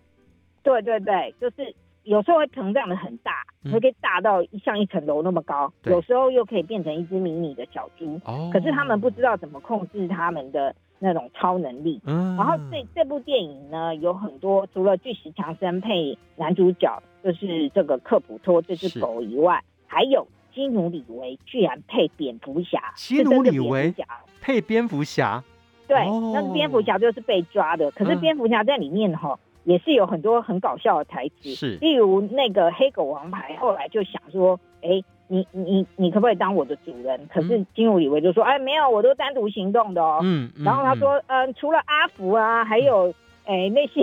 [0.62, 1.75] 对对对，就是。
[2.07, 3.33] 有时候会膨胀的很大，
[3.73, 5.73] 会可以大到像一层楼那么高。
[5.85, 8.21] 嗯、有时候又可以变成一只迷你的小猪。
[8.25, 12.01] 哦、可是他们不知道怎么控制他们的那种超能力。
[12.05, 22.93] 嗯、然后这这部电影呢，有很多除了巨石强森配男主角，就是这个克普托这只狗以外，是还有基努里维居然配蝙蝠侠。
[22.97, 23.95] 基努里维
[24.41, 25.43] 配蝙蝠侠？
[25.89, 27.91] 对，哦、那是蝙蝠侠就是被抓的。
[27.93, 29.33] 可是蝙蝠侠在里面哈。
[29.33, 37.29] 嗯也是有很多很搞笑的台词，是，例如那个黑狗王牌后来就想说，哎、欸，你你你可不可以当我的主人？
[37.35, 40.21] 可是基努李维就说，哎、欸，没有，我都单独行动的哦。
[40.23, 43.13] 嗯，嗯然后他说，嗯、呃，除了阿福啊，还有
[43.45, 44.03] 哎、欸、那些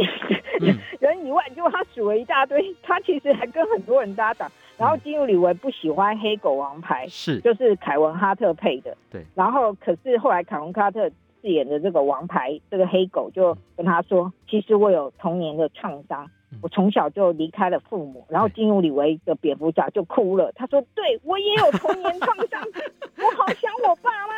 [0.99, 4.51] 人以外，就他数了一大堆，他其实还跟很多人搭档。
[4.75, 8.97] 然后基努李维不喜欢黑狗王牌，是，就是凯文哈特配的。
[9.09, 11.09] 对，然后可是后来凯文哈特。
[11.43, 16.25] 饰演的这个王牌，这个黑狗就跟他说：“其实我有童年的创伤，
[16.61, 22.63] 我从小就离开了父母。”然后进入李维的蝙蝠侠就哭了，他说：“对，我也有童年创伤，
[23.19, 24.33] 我好想我爸妈。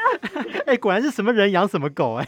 [0.65, 2.28] ”哎，果然是什么人养什么狗 哎！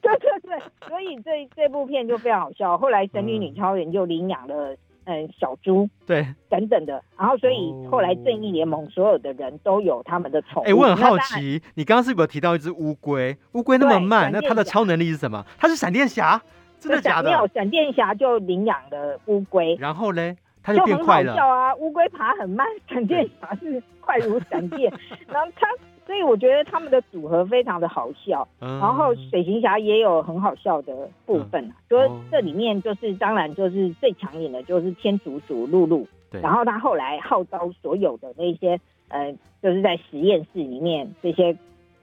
[0.00, 0.58] 对对对，
[0.88, 2.78] 所以这这部片就非常好笑。
[2.78, 4.76] 后来神女女超人就领养了。
[5.04, 10.66] 嗯，小猪对等等的，然后所以后来正义联盟所有的人都有他们的宠物。
[10.66, 13.36] 哎、欸，我很好奇，你刚刚是不是有提到一只乌龟？
[13.52, 15.44] 乌龟那么慢，那它的超能力是什么？
[15.58, 16.40] 它是闪电侠？
[16.78, 17.30] 真的假的？
[17.30, 21.34] 没有，闪电侠就领养了乌龟，然后呢，它就变快了。
[21.34, 24.92] 啊，乌龟爬很慢，闪电侠是快如闪电，
[25.28, 25.66] 然后它。
[26.06, 31.76] 所以我觉得他们的组合非常的好笑，嗯、然后水行侠也有很好笑的部分啊。
[31.88, 41.56] 所以、嗯、这里面就是当然就是最抢眼的就是天竺鼠露露，对然后他后来号召所有的那些呃，就是在实验室里面这些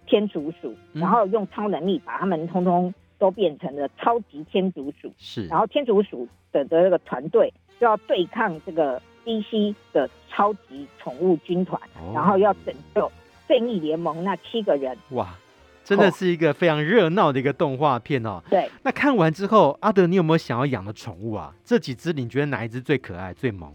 [0.05, 5.11] 天竺鼠，嗯、然后用超能力把他们通通都变成了超级天竺鼠。
[5.17, 9.01] 是，然后天竺鼠的的这个团队就要对抗这个。
[9.25, 13.11] DC 的超级宠物军团，哦、然后要拯救
[13.49, 14.95] 正义联盟那七个人。
[15.09, 15.35] 哇，
[15.83, 18.41] 真的是一个非常热闹的一个动画片哦。
[18.49, 21.53] 对，那看完之后，阿德，你有没有想要养的宠物啊？
[21.65, 23.73] 这几只你觉得哪一只最可爱、最萌？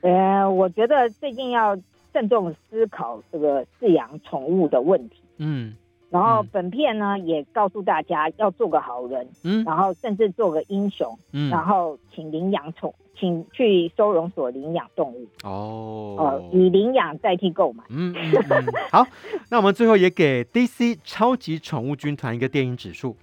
[0.00, 1.78] 呃，我觉得最近要
[2.12, 5.16] 慎重思考这个饲养宠物的问题。
[5.36, 5.76] 嗯。
[6.08, 15.26] 然后本片呢、嗯、也告诉大家要做个好人，嗯，然后甚至做个英雄，嗯，然后请领养宠，请去收容所领养动物。
[15.44, 18.66] 哦，呃，以领养代替购买，嗯，嗯，嗯。
[18.90, 19.06] 好，
[19.50, 23.14] 那我们最后也给 DC 超级宠物军团一个电影指数，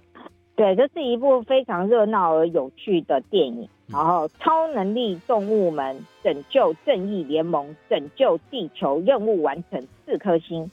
[0.54, 10.70] 对，这是一部非常热闹而有趣的电影，然后超能力动物们拯救正义联盟，拯救地球，任务完成四颗星。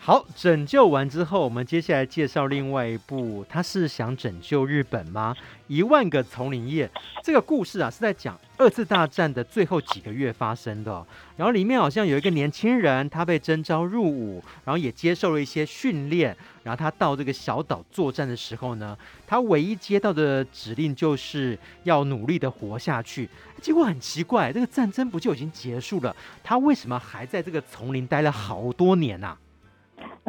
[0.00, 3.44] 好，拯救完之后，我们接下来介绍另外一部。
[3.46, 5.36] 他是想拯救日本吗？
[5.66, 6.88] 一万个丛林夜
[7.22, 11.04] 这个故事啊，是在讲二次大战的最后几个月发生的。
[11.36, 16.34] 然后里面好像有一个年轻人，他被征召入伍，然后也接受了一些训练。
[16.62, 23.28] 然后他到这个小岛作战的时候呢，他唯一接到的指令就是要努力的活下去。
[23.60, 26.16] 结果很奇怪，这个战争不就已经结束了？
[26.42, 29.36] 他为什么还在这个丛林待了好多年啊？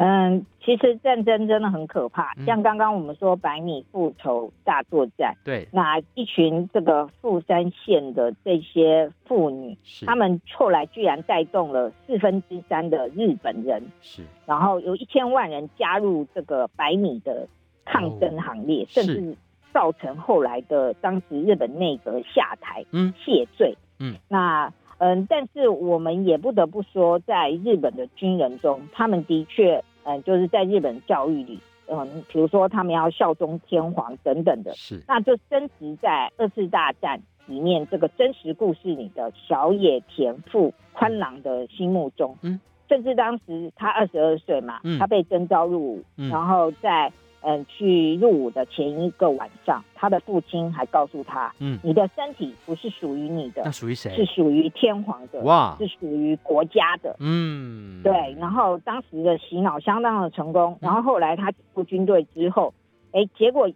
[0.01, 2.33] 嗯，其实战争真的很可怕。
[2.45, 17.45] 像刚刚我们说百米复仇大作战，对，那一群这个富山县的这些妇女，他们后来居然带动了四分之三的日本人，是，然后有一千万人加入这个百米的
[17.83, 19.35] 抗争行列，甚至
[19.73, 24.71] 造成后来的当时日本内阁下台，嗯，谢罪，嗯，那。
[24.99, 47.11] 嗯，但是我们也不得不说，在日本的军人中，他们的确，嗯，就是在日本教育里，嗯，比如说他们要效忠天皇等等的，是，那就真实在二次大战里面这个真实故事里的小野田富宽郎的心目中，嗯，甚至当时他二十二岁嘛，嗯，他被征召入伍，嗯，然后在。
[47.41, 54.13] 嗯，去入伍的前一个晚上，他的父亲还告诉他：“嗯，你的身体不是属于你的，那属于谁？
[54.15, 58.35] 是属于天皇的，哇，是属于国家的。”嗯，对。
[58.39, 60.77] 然后当时的洗脑相当的成功。
[60.81, 62.73] 然后后来他进入军队之后，
[63.11, 63.69] 哎，结果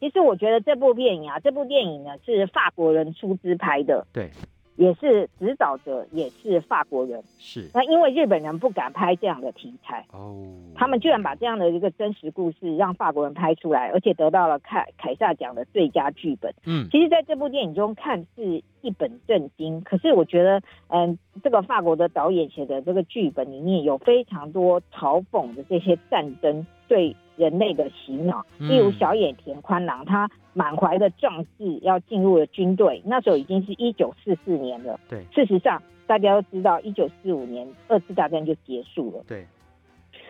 [0.00, 4.06] 其实我觉得这部电影啊，这部电影呢是法国人出资拍的。
[4.12, 4.30] 对。
[4.78, 7.22] 也是指导者，也是法国人。
[7.38, 16.54] 是，那因为日本人不敢拍这样的题材哦，他们居然把这样的一个真实故事让法国人拍出来，而且得到了凯凯撒奖的最佳剧本。
[16.64, 34.98] 嗯，其实在这部电影中看似一本正经，可是我觉得，嗯，这个法国的导演写的这个剧本里面有非常多嘲讽的这些战争对人类的洗脑，例如小野田宽郎，他满怀的壮志要进入了军队，那时候已经是一九四四年了。
[35.08, 39.24] 对，事实上大家都知道，一九四五年二次大战就结束了。
[39.26, 39.46] 对，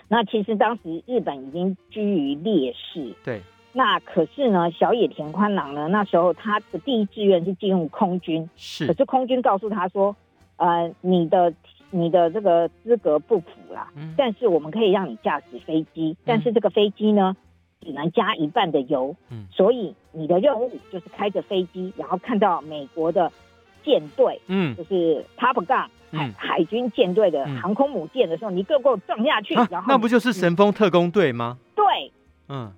[0.07, 3.15] 那其实当时日本已经居于劣势。
[3.25, 3.41] 对，
[3.73, 10.15] 那可是呢，小野田宽郎呢，那时候他的第一志愿是进入空军，是，可是空军告诉他说，
[10.57, 11.55] 呃，你的。
[11.91, 17.35] 你的这个资格不符啦，嗯，但是我们可以让你驾驶飞机，但是这个飞机呢，
[17.81, 23.33] 只能加一半的油，嗯，所以你的任务就是开着飞机，然后看到美国的
[23.83, 29.55] 舰队，嗯，就是 Top Gun 海海军舰队的航空母舰的时候，你够不够撞下去？
[29.71, 31.57] 然后那不就是神风特工队吗？
[31.75, 32.13] 对，
[32.49, 32.71] 嗯，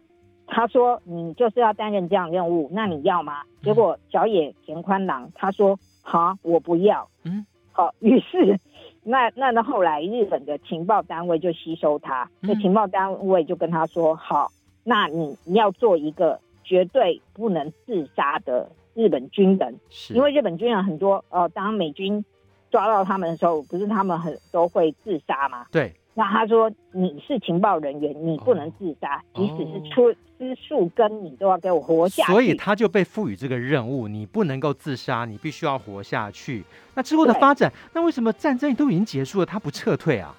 [0.46, 3.42] 他说你就是要担任这样任务，那你要吗？
[3.62, 8.58] 结果小野田宽郎他说好，我不要，嗯，好，于是。
[9.02, 14.50] 那那那后来日本的情报单位就吸收他，那情报单位就跟他说：“好，
[14.84, 19.74] 那你你要做一个绝对不能自杀的日本军人，
[20.10, 22.24] 因为日本军人很多哦、呃，当美军
[22.70, 25.66] 抓到他们的时候，不是他们很都会自杀吗？
[25.70, 32.30] 对。”那他说，你是情报人员，你不能自杀，即使是出吃树根，你都要给我活下去。
[32.30, 36.62] 所以他就被赋予这个任务，你不能够自杀，你必须要活下去。
[36.94, 40.36] 那之后的发展，那为什么战争都已经结束了，他不撤退啊？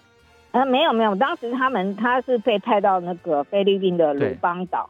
[0.52, 4.88] 呃，没有没有，当时他们他是被派到那个菲律宾的鲁邦岛，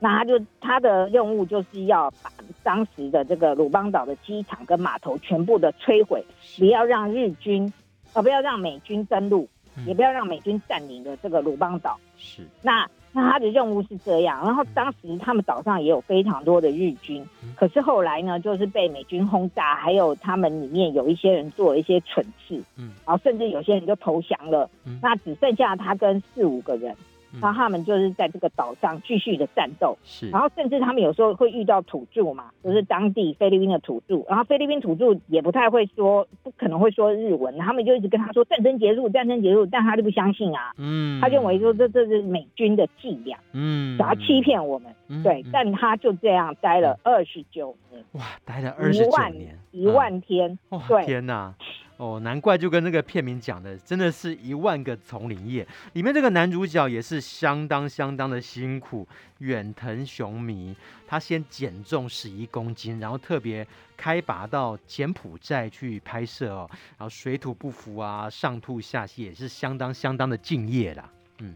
[0.00, 2.32] 那他就他的任务就是要把
[2.64, 6.24] 当时的这个鲁邦岛的机场跟码头全部的摧毁，
[6.58, 7.72] 不要让日军，
[8.14, 9.48] 呃，不要让美军登陆。
[9.86, 11.98] 也不要让美军占领了这个鲁邦岛。
[12.16, 14.44] 是，那那他的任务是这样。
[14.44, 17.24] 然后当时他们岛上也有非常多的日军，
[17.56, 24.70] 可是后来呢，就是被美军轰炸，还有他们里面有一些人做了一些蠢事，嗯，然后甚至有些人就投降了，
[25.02, 26.96] 那只剩下他跟四五个人。
[27.40, 29.96] 然后他们就是在这个岛上继续的战斗。
[30.04, 51.54] 是，然后甚至他们有时候会遇到土著嘛，就是当地菲律宾的土著，然后菲律宾土著也不太会说，不可能会说日文，他们就一直跟他说战争结束，战争结束，但他就不相信啊，嗯，他认为说这这是美军的伎俩，嗯，想要欺骗我们，嗯、对、嗯，但他就这样待了二十九年，哇，待了二十九年，一万天，嗯、对，天哪！
[51.98, 55.66] 哦，难怪就跟那个片名讲的，真的是一万个丛林夜。
[55.92, 59.06] 里面这个男主角也是相当相当的辛苦，
[59.38, 60.74] 远藤雄迷，
[61.06, 63.64] 他先减重十一公斤，然后特别
[63.96, 66.68] 开拔到柬埔寨去拍摄哦，
[66.98, 71.08] 然后水土不服啊，上吐下泻，也是相当相当的敬业啦。
[71.38, 71.54] 嗯，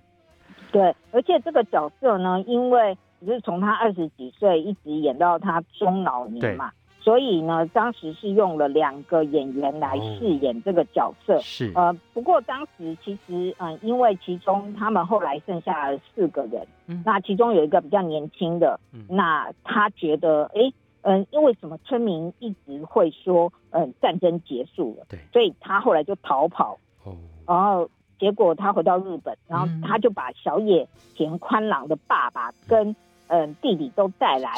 [0.71, 6.71] 对，而且这个角色呢，因为就是从他二十几岁一直演到他中老年嘛。
[7.07, 11.37] 所以呢，当时是用了两个演员来饰演这个角色。
[11.37, 26.77] 哦、是呃，不过当时其实嗯、呃，因为其中他们后来剩下了四个人，嗯，那其中有一个比较年轻的，嗯，那他觉得，哎，嗯、呃，因为什么村民一直会说，嗯、呃，战争结束了，对，所以他后来就逃跑。
[27.05, 27.15] 哦，
[27.47, 27.89] 然后
[28.19, 32.97] 结果他回到日本，然后他就把小野田宽朗的爸爸跟。
[33.29, 34.53] 嗯，弟弟都带来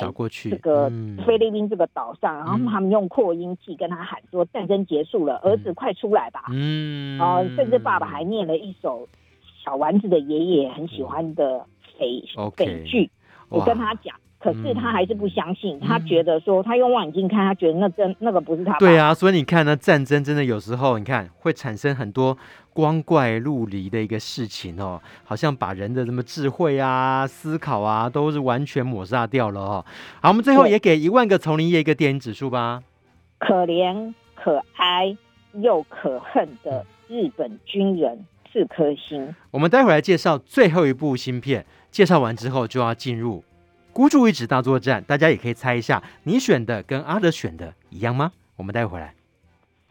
[0.50, 0.90] 这个
[1.26, 9.08] 菲律宾这个岛上，嗯，然后他们用扩音器跟他喊说：“战争结束了，嗯，儿子快出来吧。”嗯，然后甚至爸爸还念了一首
[9.64, 11.64] 小丸子的爷爷很喜欢的
[11.98, 12.22] 匪
[12.56, 13.10] 匪剧，
[13.48, 14.14] 我跟他讲。
[14.40, 18.78] 可是他还是不相信，嗯、他觉得说他用望远镜看，他觉得那真那个不是他。
[18.78, 22.38] 对啊，所以你看呢，战争真的有时候你看会产生很多
[22.78, 29.84] 光怪陆离的一个事情哦，好像把人的什么智慧啊、思考啊，都是完全抹杀掉了哦。
[30.22, 32.84] 好，我们最后也给一万个丛林夜一个电影指数吧。
[33.40, 35.16] 可怜、可爱
[35.54, 39.34] 又可恨的日本军人四颗星。
[39.50, 43.42] 我们待会来介绍最后一部新片，介绍完之后就要进入。
[43.92, 48.30] 孤注一掷大作战，大家也可以猜一下，你选的跟阿德选的一样吗？
[48.54, 49.17] 我们待会回来。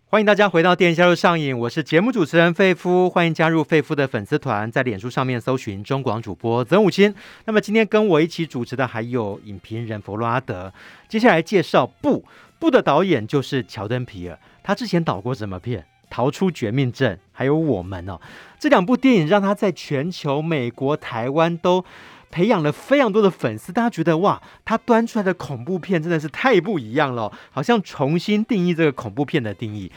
[0.10, 7.14] 欢迎大家回到电影销售上瘾，我是节目主持人费夫，欢迎加入费夫的粉丝团，在脸书上面搜寻中广主播曾武清。
[7.44, 10.74] 那么今天跟我一起主持的还有影评人弗洛阿德。
[11.10, 12.24] 接下来介绍布
[12.58, 15.86] 布的导演就是乔登皮尔，他之前导过什么片？
[16.10, 18.18] 逃出绝命镇，还有我们哦，
[18.58, 21.84] 这两部电影让他在全球、美国、台湾都。
[22.30, 29.92] 培养了非常多的粉丝，大家觉得哇，他端出来的恐怖片真的是太不一样了，好像重新定义这个恐怖片的定义。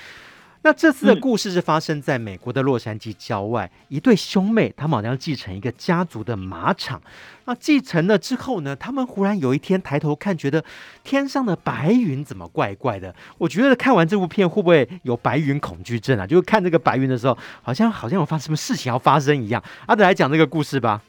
[0.62, 7.00] 那这次的故事是发生在美国的洛杉矶郊外，一对兄妹，他们好像要继承一个家族的马场。
[7.46, 10.62] 那继承了之后呢，他们忽然有一天抬头看，觉得
[11.02, 13.14] 天上的白云怎么怪怪的？
[13.38, 16.26] 我觉得看完这部片会不会有白云恐惧症啊？
[16.26, 19.64] 就是看这个白云的时候，好像好像有发生什么事情要发生一样。
[19.86, 21.00] 阿德来讲这个故事吧。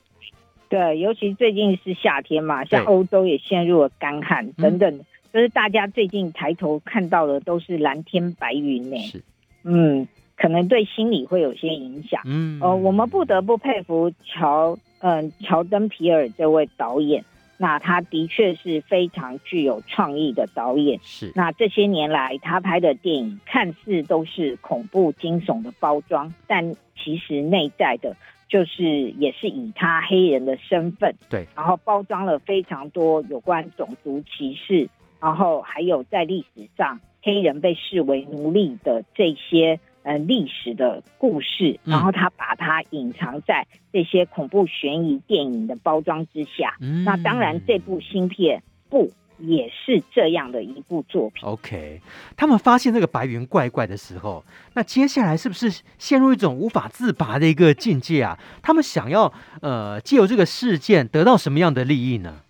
[0.72, 8.98] 对，尤其最近是夏天嘛，像欧洲也陷入了干旱等等，嗯，就是大家最近抬头看到的都是蓝天白云呢。
[9.00, 9.22] 是，
[9.66, 10.08] 嗯，
[10.38, 12.22] 可能对心理会有些影响。
[12.24, 17.26] 嗯，呃，我们不得不佩服乔，嗯，乔登皮尔这位导演，
[17.58, 20.98] 那他的确是非常具有创意的导演。
[21.04, 28.16] 是，那这些年来他拍的电影看似都是恐怖惊悚的包装，但其实内在的。
[28.52, 34.90] 就是也是以他黑人的身份，对，然后包装了非常多有关种族歧视，
[35.22, 46.76] 然后还有在历史上黑人被视为奴隶的这些呃历史的故事，然后他把它隐藏在这些恐怖悬疑电影的包装之下。
[46.82, 49.10] 嗯，那当然这部新片不。
[49.42, 51.44] 也是这样的一部作品。
[51.44, 52.02] OK，
[52.38, 58.38] 他们发现这个白云怪怪的时候，那接下来是不是陷入一种无法自拔的一个境界啊？
[58.62, 59.32] 他们想要
[59.62, 62.42] 呃借由这个事件得到什么样的利益呢？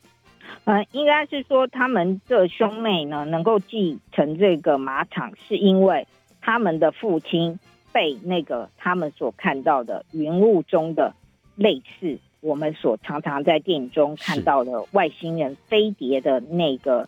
[0.66, 6.08] 呃，应该是说他们这兄妹呢能够继承这个马场，是因为
[6.39, 7.60] 他们的父亲
[7.92, 11.16] 被那个他们所看到的云雾中的
[11.56, 12.20] 类似。
[12.42, 17.08] 我们所常常在电影中看到的外星人飞碟的那个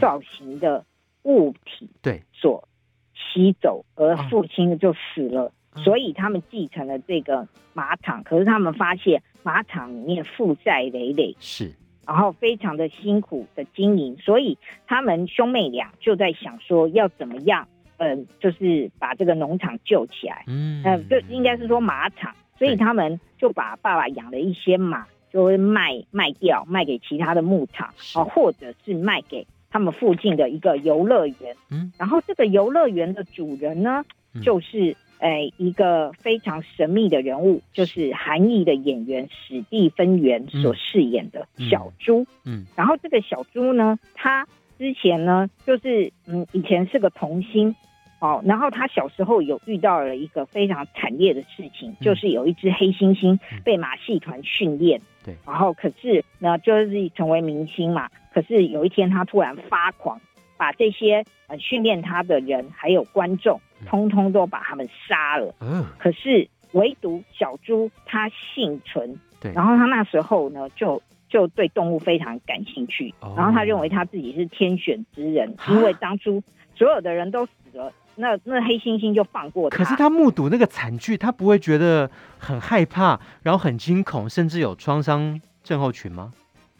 [0.00, 0.84] 造型的
[1.22, 2.66] 物体，对，所
[3.14, 8.24] 吸走，而父亲就死了，所以他们继承了这个马场。
[8.24, 11.72] 可是他们发现马场里面负债累累，是，
[12.06, 14.56] 然后非常的辛苦的经营，所以
[14.86, 17.68] 他们兄妹俩就在想说要怎么样，
[17.98, 22.34] 嗯，就是把这个农场救起来，嗯，就应该是说马场。
[22.60, 31.56] 所以他们就把爸爸养的一些马，就会卖卖掉，卖给其他的牧场啊，或者是卖给他们附近的一个游乐园。
[31.70, 34.04] 嗯，然后这个游乐园的主人呢，
[34.42, 42.26] 就是哎，一个非常神秘的人物，就是韩裔的演员史蒂芬元所饰演的小猪。
[42.44, 44.46] 嗯，嗯，然后这个小猪呢，他
[44.76, 47.74] 之前呢，就是嗯，以前是个童星，
[48.20, 60.20] 哦，然后他小时候有遇到了一个非常惨烈的事情，嗯、就是有一只黑猩猩被马戏团训练，对、嗯，然后可是呢，就是成为明星嘛，可是有一天他突然发狂。
[60.56, 65.54] 把这些呃训练他的人还有观众，通通都把他们杀了。
[65.58, 69.18] 嗯，可是唯独小猪他幸存。
[69.40, 73.14] 对，然后他那时候呢，就就对动物非常感兴趣。
[73.20, 76.42] 哦，然后他认为他自己是天选之人，因为当初
[76.74, 77.90] 所有的人都死了，
[78.20, 79.76] 那那黑猩猩就放过他。
[79.76, 86.32] 可是他目睹那个惨剧，他不会觉得很害怕，然后很惊恐，甚至有创伤症候群吗？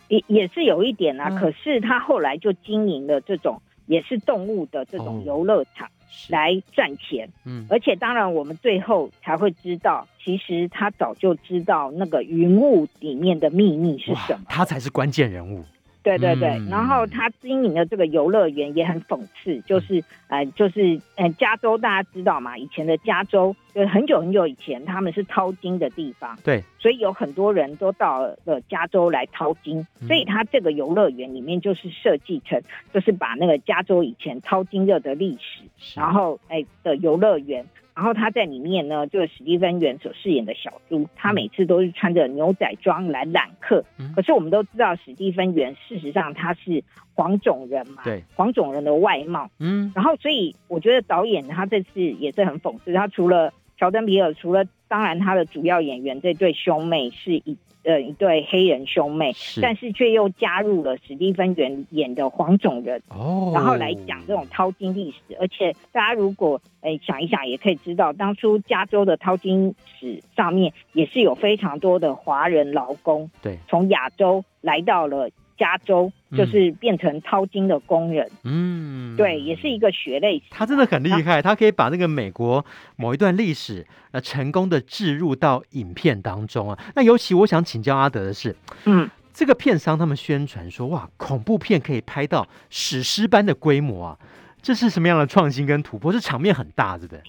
[0.08, 1.28] 也也是有一点啊。
[1.30, 3.60] 嗯，可是他后来就经营了这种。
[3.86, 5.88] 也是动物的这种游乐场
[6.28, 15.64] 来赚钱，嗯，而且当然我们最后才会知道，其实他早就知道那个云雾里面的秘密是什么，他才是关键人物。
[16.02, 19.98] 对对对，嗯、然后他经营的这个游乐园也很讽刺，就是、
[20.28, 32.60] 嗯、呃，就是呃，加州大家知道嘛，以前的加州就是很久很久以前，他们是淘金的地方，对，所以有很多人都到了加州来淘金，嗯、所以他这个游乐园里面就是设计成，
[32.92, 35.62] 就是把那个加州以前淘金热的历史，
[35.98, 37.66] 然后哎的游乐园。
[37.94, 43.84] 然后他在里面呢，就是史蒂芬元所饰演的小猪，他每次都是穿着牛仔装来揽客。
[43.98, 46.82] 嗯、可是我们都知道，史蒂芬元事实上他是
[47.14, 49.50] 黄种人嘛，对，黄种人的外貌。
[49.58, 57.56] 嗯，然后所以我觉得导演他这次也是很讽刺，他除了乔登皮尔，除了当然他的主要演员这对兄妹是一。
[57.82, 65.36] 呃，一对黑人兄妹，是但是却又加入了史蒂芬演演的黄种人，哦，然后来讲这种淘金历史。
[65.40, 75.30] 而且大家如果哎想一想，也可以知道，当初加州的淘金史上面也是有非常多的华人劳工，对，从亚洲来到了。
[75.60, 80.44] 加州就是变成淘金的工人，嗯，对，也是一个血泪史。
[80.50, 82.64] 他真的很厉害，他可以把那个美国
[82.96, 86.78] 某一段历史呃成功的置入到影片当中啊。
[86.94, 88.54] 那尤其我想请教阿德的是，
[88.84, 94.18] 嗯，这个片商他们宣传说，哇，恐怖片可以拍到史诗般的规模啊，
[94.62, 96.12] 这是什么样的创新跟突破？
[96.12, 97.22] 这场面很大，对不对？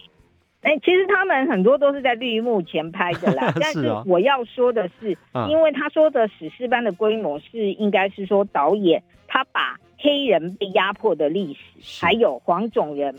[0.62, 3.52] 哎、欸，其实他们很多都是在绿幕前拍的啦。
[3.60, 5.18] 但是我要说的是，
[5.50, 13.16] 因为他说的史诗般的规模，是应该是说导演他把黑人被压迫的历史，还有黄种人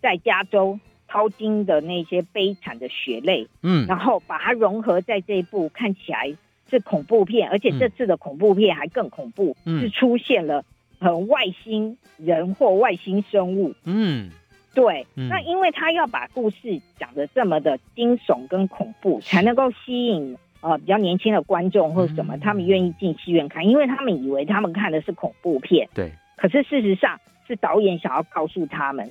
[0.00, 6.34] 在加州淘金的那些悲惨的血泪，嗯，然后把它融合在这一部看起来
[6.70, 10.64] 是恐怖片，而且这次的恐怖片还更恐怖，是出现了
[10.98, 14.30] 很外星人或外星生物，嗯。
[14.76, 25.88] 对，那因为他要把故事讲的这么的惊悚跟恐怖，才能够吸引呃比较年轻的观众或者什么，他们愿意进戏院看，因为他们以为他们看的是恐怖片。
[25.94, 27.18] 对，可是事实上
[27.48, 29.10] 是导演想要告诉他们，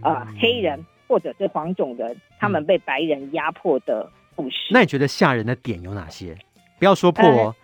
[0.00, 4.68] 呃，黑人或者是黄种人他们被白人压迫的故事。
[4.70, 6.36] 那你觉得吓人的点有哪些？
[6.78, 7.52] 不要说破哦。
[7.52, 7.54] 呃，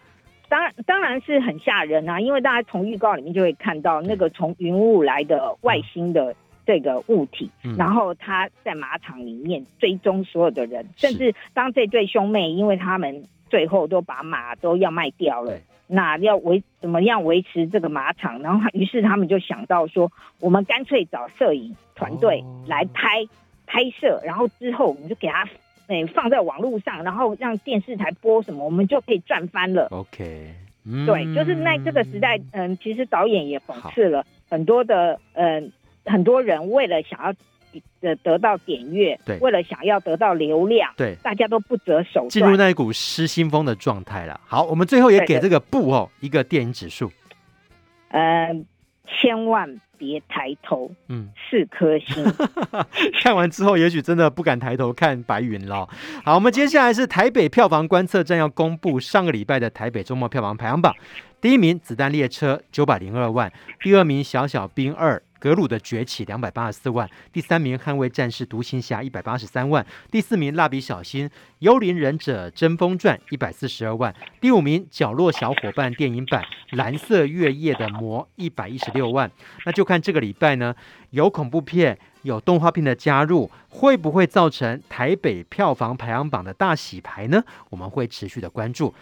[0.48, 6.34] 当然当然是很吓人啊，因为大家从预告里面就会看到那个从云雾来的外星的。
[6.66, 7.48] 这个物体，
[7.78, 15.56] 然后他在马场里面追踪所有的人，嗯、甚至当这对兄妹，因为他们最后都把马都要卖掉了，
[15.86, 18.42] 那要维怎么样维持这个马场？
[18.42, 20.10] 然后于是他们就想到说，
[20.40, 23.28] 我们干脆找摄影团队来拍、哦、
[23.66, 25.48] 拍摄，然后之后我们就给他
[25.86, 29.86] 诶放在网络上，然后让电视台播什么，我们就可以赚翻了。
[29.92, 30.52] OK，、
[30.84, 35.70] 嗯、对，就是那这个时代，嗯，其实导演也讽刺了很多的，嗯。
[36.06, 37.34] 很多人为了想要
[38.00, 44.40] 得得到点阅，对，为了想要得到流量，对，大家都不择手段，进入那一股失心疯的状态了。
[44.46, 47.12] 好，我们最后也给这个布哦一个电影指数，
[48.08, 48.48] 呃，
[49.06, 52.24] 千万别抬头，嗯，四颗星。
[53.22, 55.86] 看完之后，也许真的不敢抬头看白云了。
[56.24, 60.94] 好，我们接下来是台北票房观测站要公布上个礼拜的台北周末票房排行榜，
[61.42, 63.52] 第一名《子弹列车》九百零二万，
[63.82, 65.16] 第二名《小小兵二》。
[65.46, 71.30] 格鲁的崛起两百八十四万，第三名捍卫战士独行侠一百八十三万，第四名蜡笔小新
[71.60, 79.30] 幽灵忍者争锋传一百四十二万，第五名角落小伙伴电影版蓝色月夜的魔一百一十六万。
[79.64, 80.74] 那就看这个礼拜呢，
[81.10, 87.40] 有恐怖片、有动画片的加入，会不会造成台北票房排行榜的大洗牌呢？
[87.70, 88.92] 我们会持续的关注。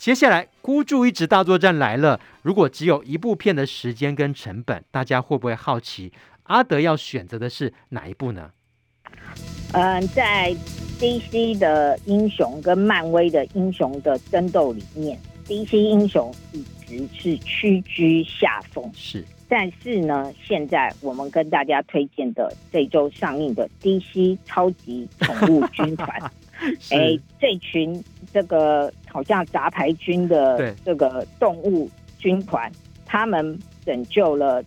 [0.00, 2.18] 接下来，孤注一掷大作战来了。
[2.40, 6.10] 如果只有一部片的时间跟成本，大家会不会好奇
[6.44, 8.50] 阿德要选择的是哪一部呢？
[9.72, 10.56] 嗯，在
[10.98, 18.90] DC 的英雄跟漫威的英雄的争斗里面，DC 英雄一直是屈居下风。
[18.94, 26.08] 是，但是呢，现在我们跟大家推荐的这周上映的 DC 超级宠物军团，
[26.90, 28.02] 哎、欸，这群
[28.32, 32.70] 这个好像杂牌军的这个动物军团，
[33.06, 34.62] 他们拯救了。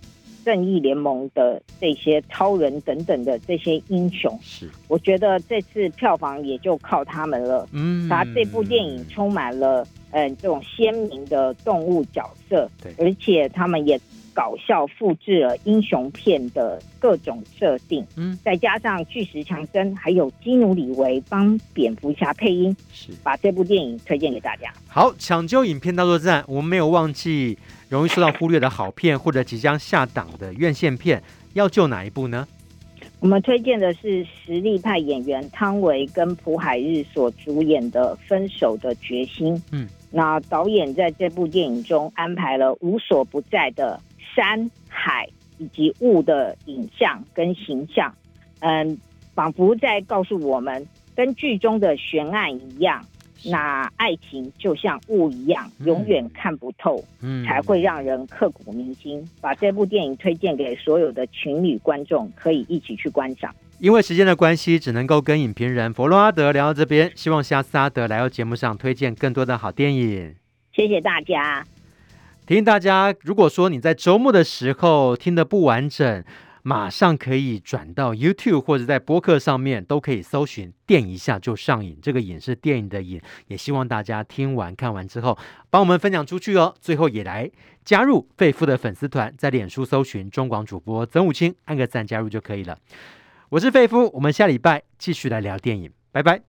[0.45, 4.69] 正义联盟的这些超人等等的这些英雄，是。
[4.89, 7.65] 我觉得这次票房也就靠他们了。
[7.71, 13.97] 嗯，他这部电影充满了嗯、呃、这种鲜明的动物角色，对，而且他们也
[14.34, 18.05] 搞笑复制了英雄片的各种设定。
[18.17, 24.73] 嗯，再加上巨石强森还有基努里维帮蝙蝠侠配音，是把这部电影推荐给大家。
[24.88, 27.57] 好，抢救影片大作战，我们没有忘记。
[27.89, 31.21] 容易受到忽略的好片，或者即将下档的院线片，
[31.53, 32.47] 要救哪一部呢？
[33.19, 39.55] 我们推荐的是实力派演员汤唯跟朴海日所主演的《分手的决心》。
[39.71, 44.01] 嗯，那导演在这部电影中安排了无所不在的
[44.36, 45.27] 山海
[45.57, 48.13] 以及雾的影像跟形象，
[48.59, 48.97] 嗯，
[49.34, 53.05] 仿佛在告诉我们，跟剧中的悬案一样。
[53.45, 59.21] 那爱情就像雾一样，永远看不透，嗯，才会让人刻骨铭心。
[59.41, 63.53] 把这部电影推荐给所有的情侣观众，可以一起去观赏。
[63.79, 67.11] 因为时间的关系，只能够跟影评人佛罗阿德聊到这边。
[67.15, 70.34] 希望下次阿德来到节目上推荐更多的好电影。
[70.71, 71.65] 谢谢大家。
[72.45, 76.23] 提醒大家，如果说你在周末的时候听得不完整，
[76.61, 81.97] 马上可以转到 YouTube 或者在播客上面都可以搜寻，电一下就上瘾。
[82.01, 85.37] 这个瘾是电影的瘾，也希望大家听完看完之后
[85.69, 86.75] 帮我们分享出去哦。
[86.81, 87.49] 最后也来
[87.85, 92.77] 加入费夫的粉丝团，在脸书搜寻中广主播曾武清，按个赞加入就可以了。
[93.47, 96.41] 我是费夫，我们下礼拜继续来聊电影，拜拜。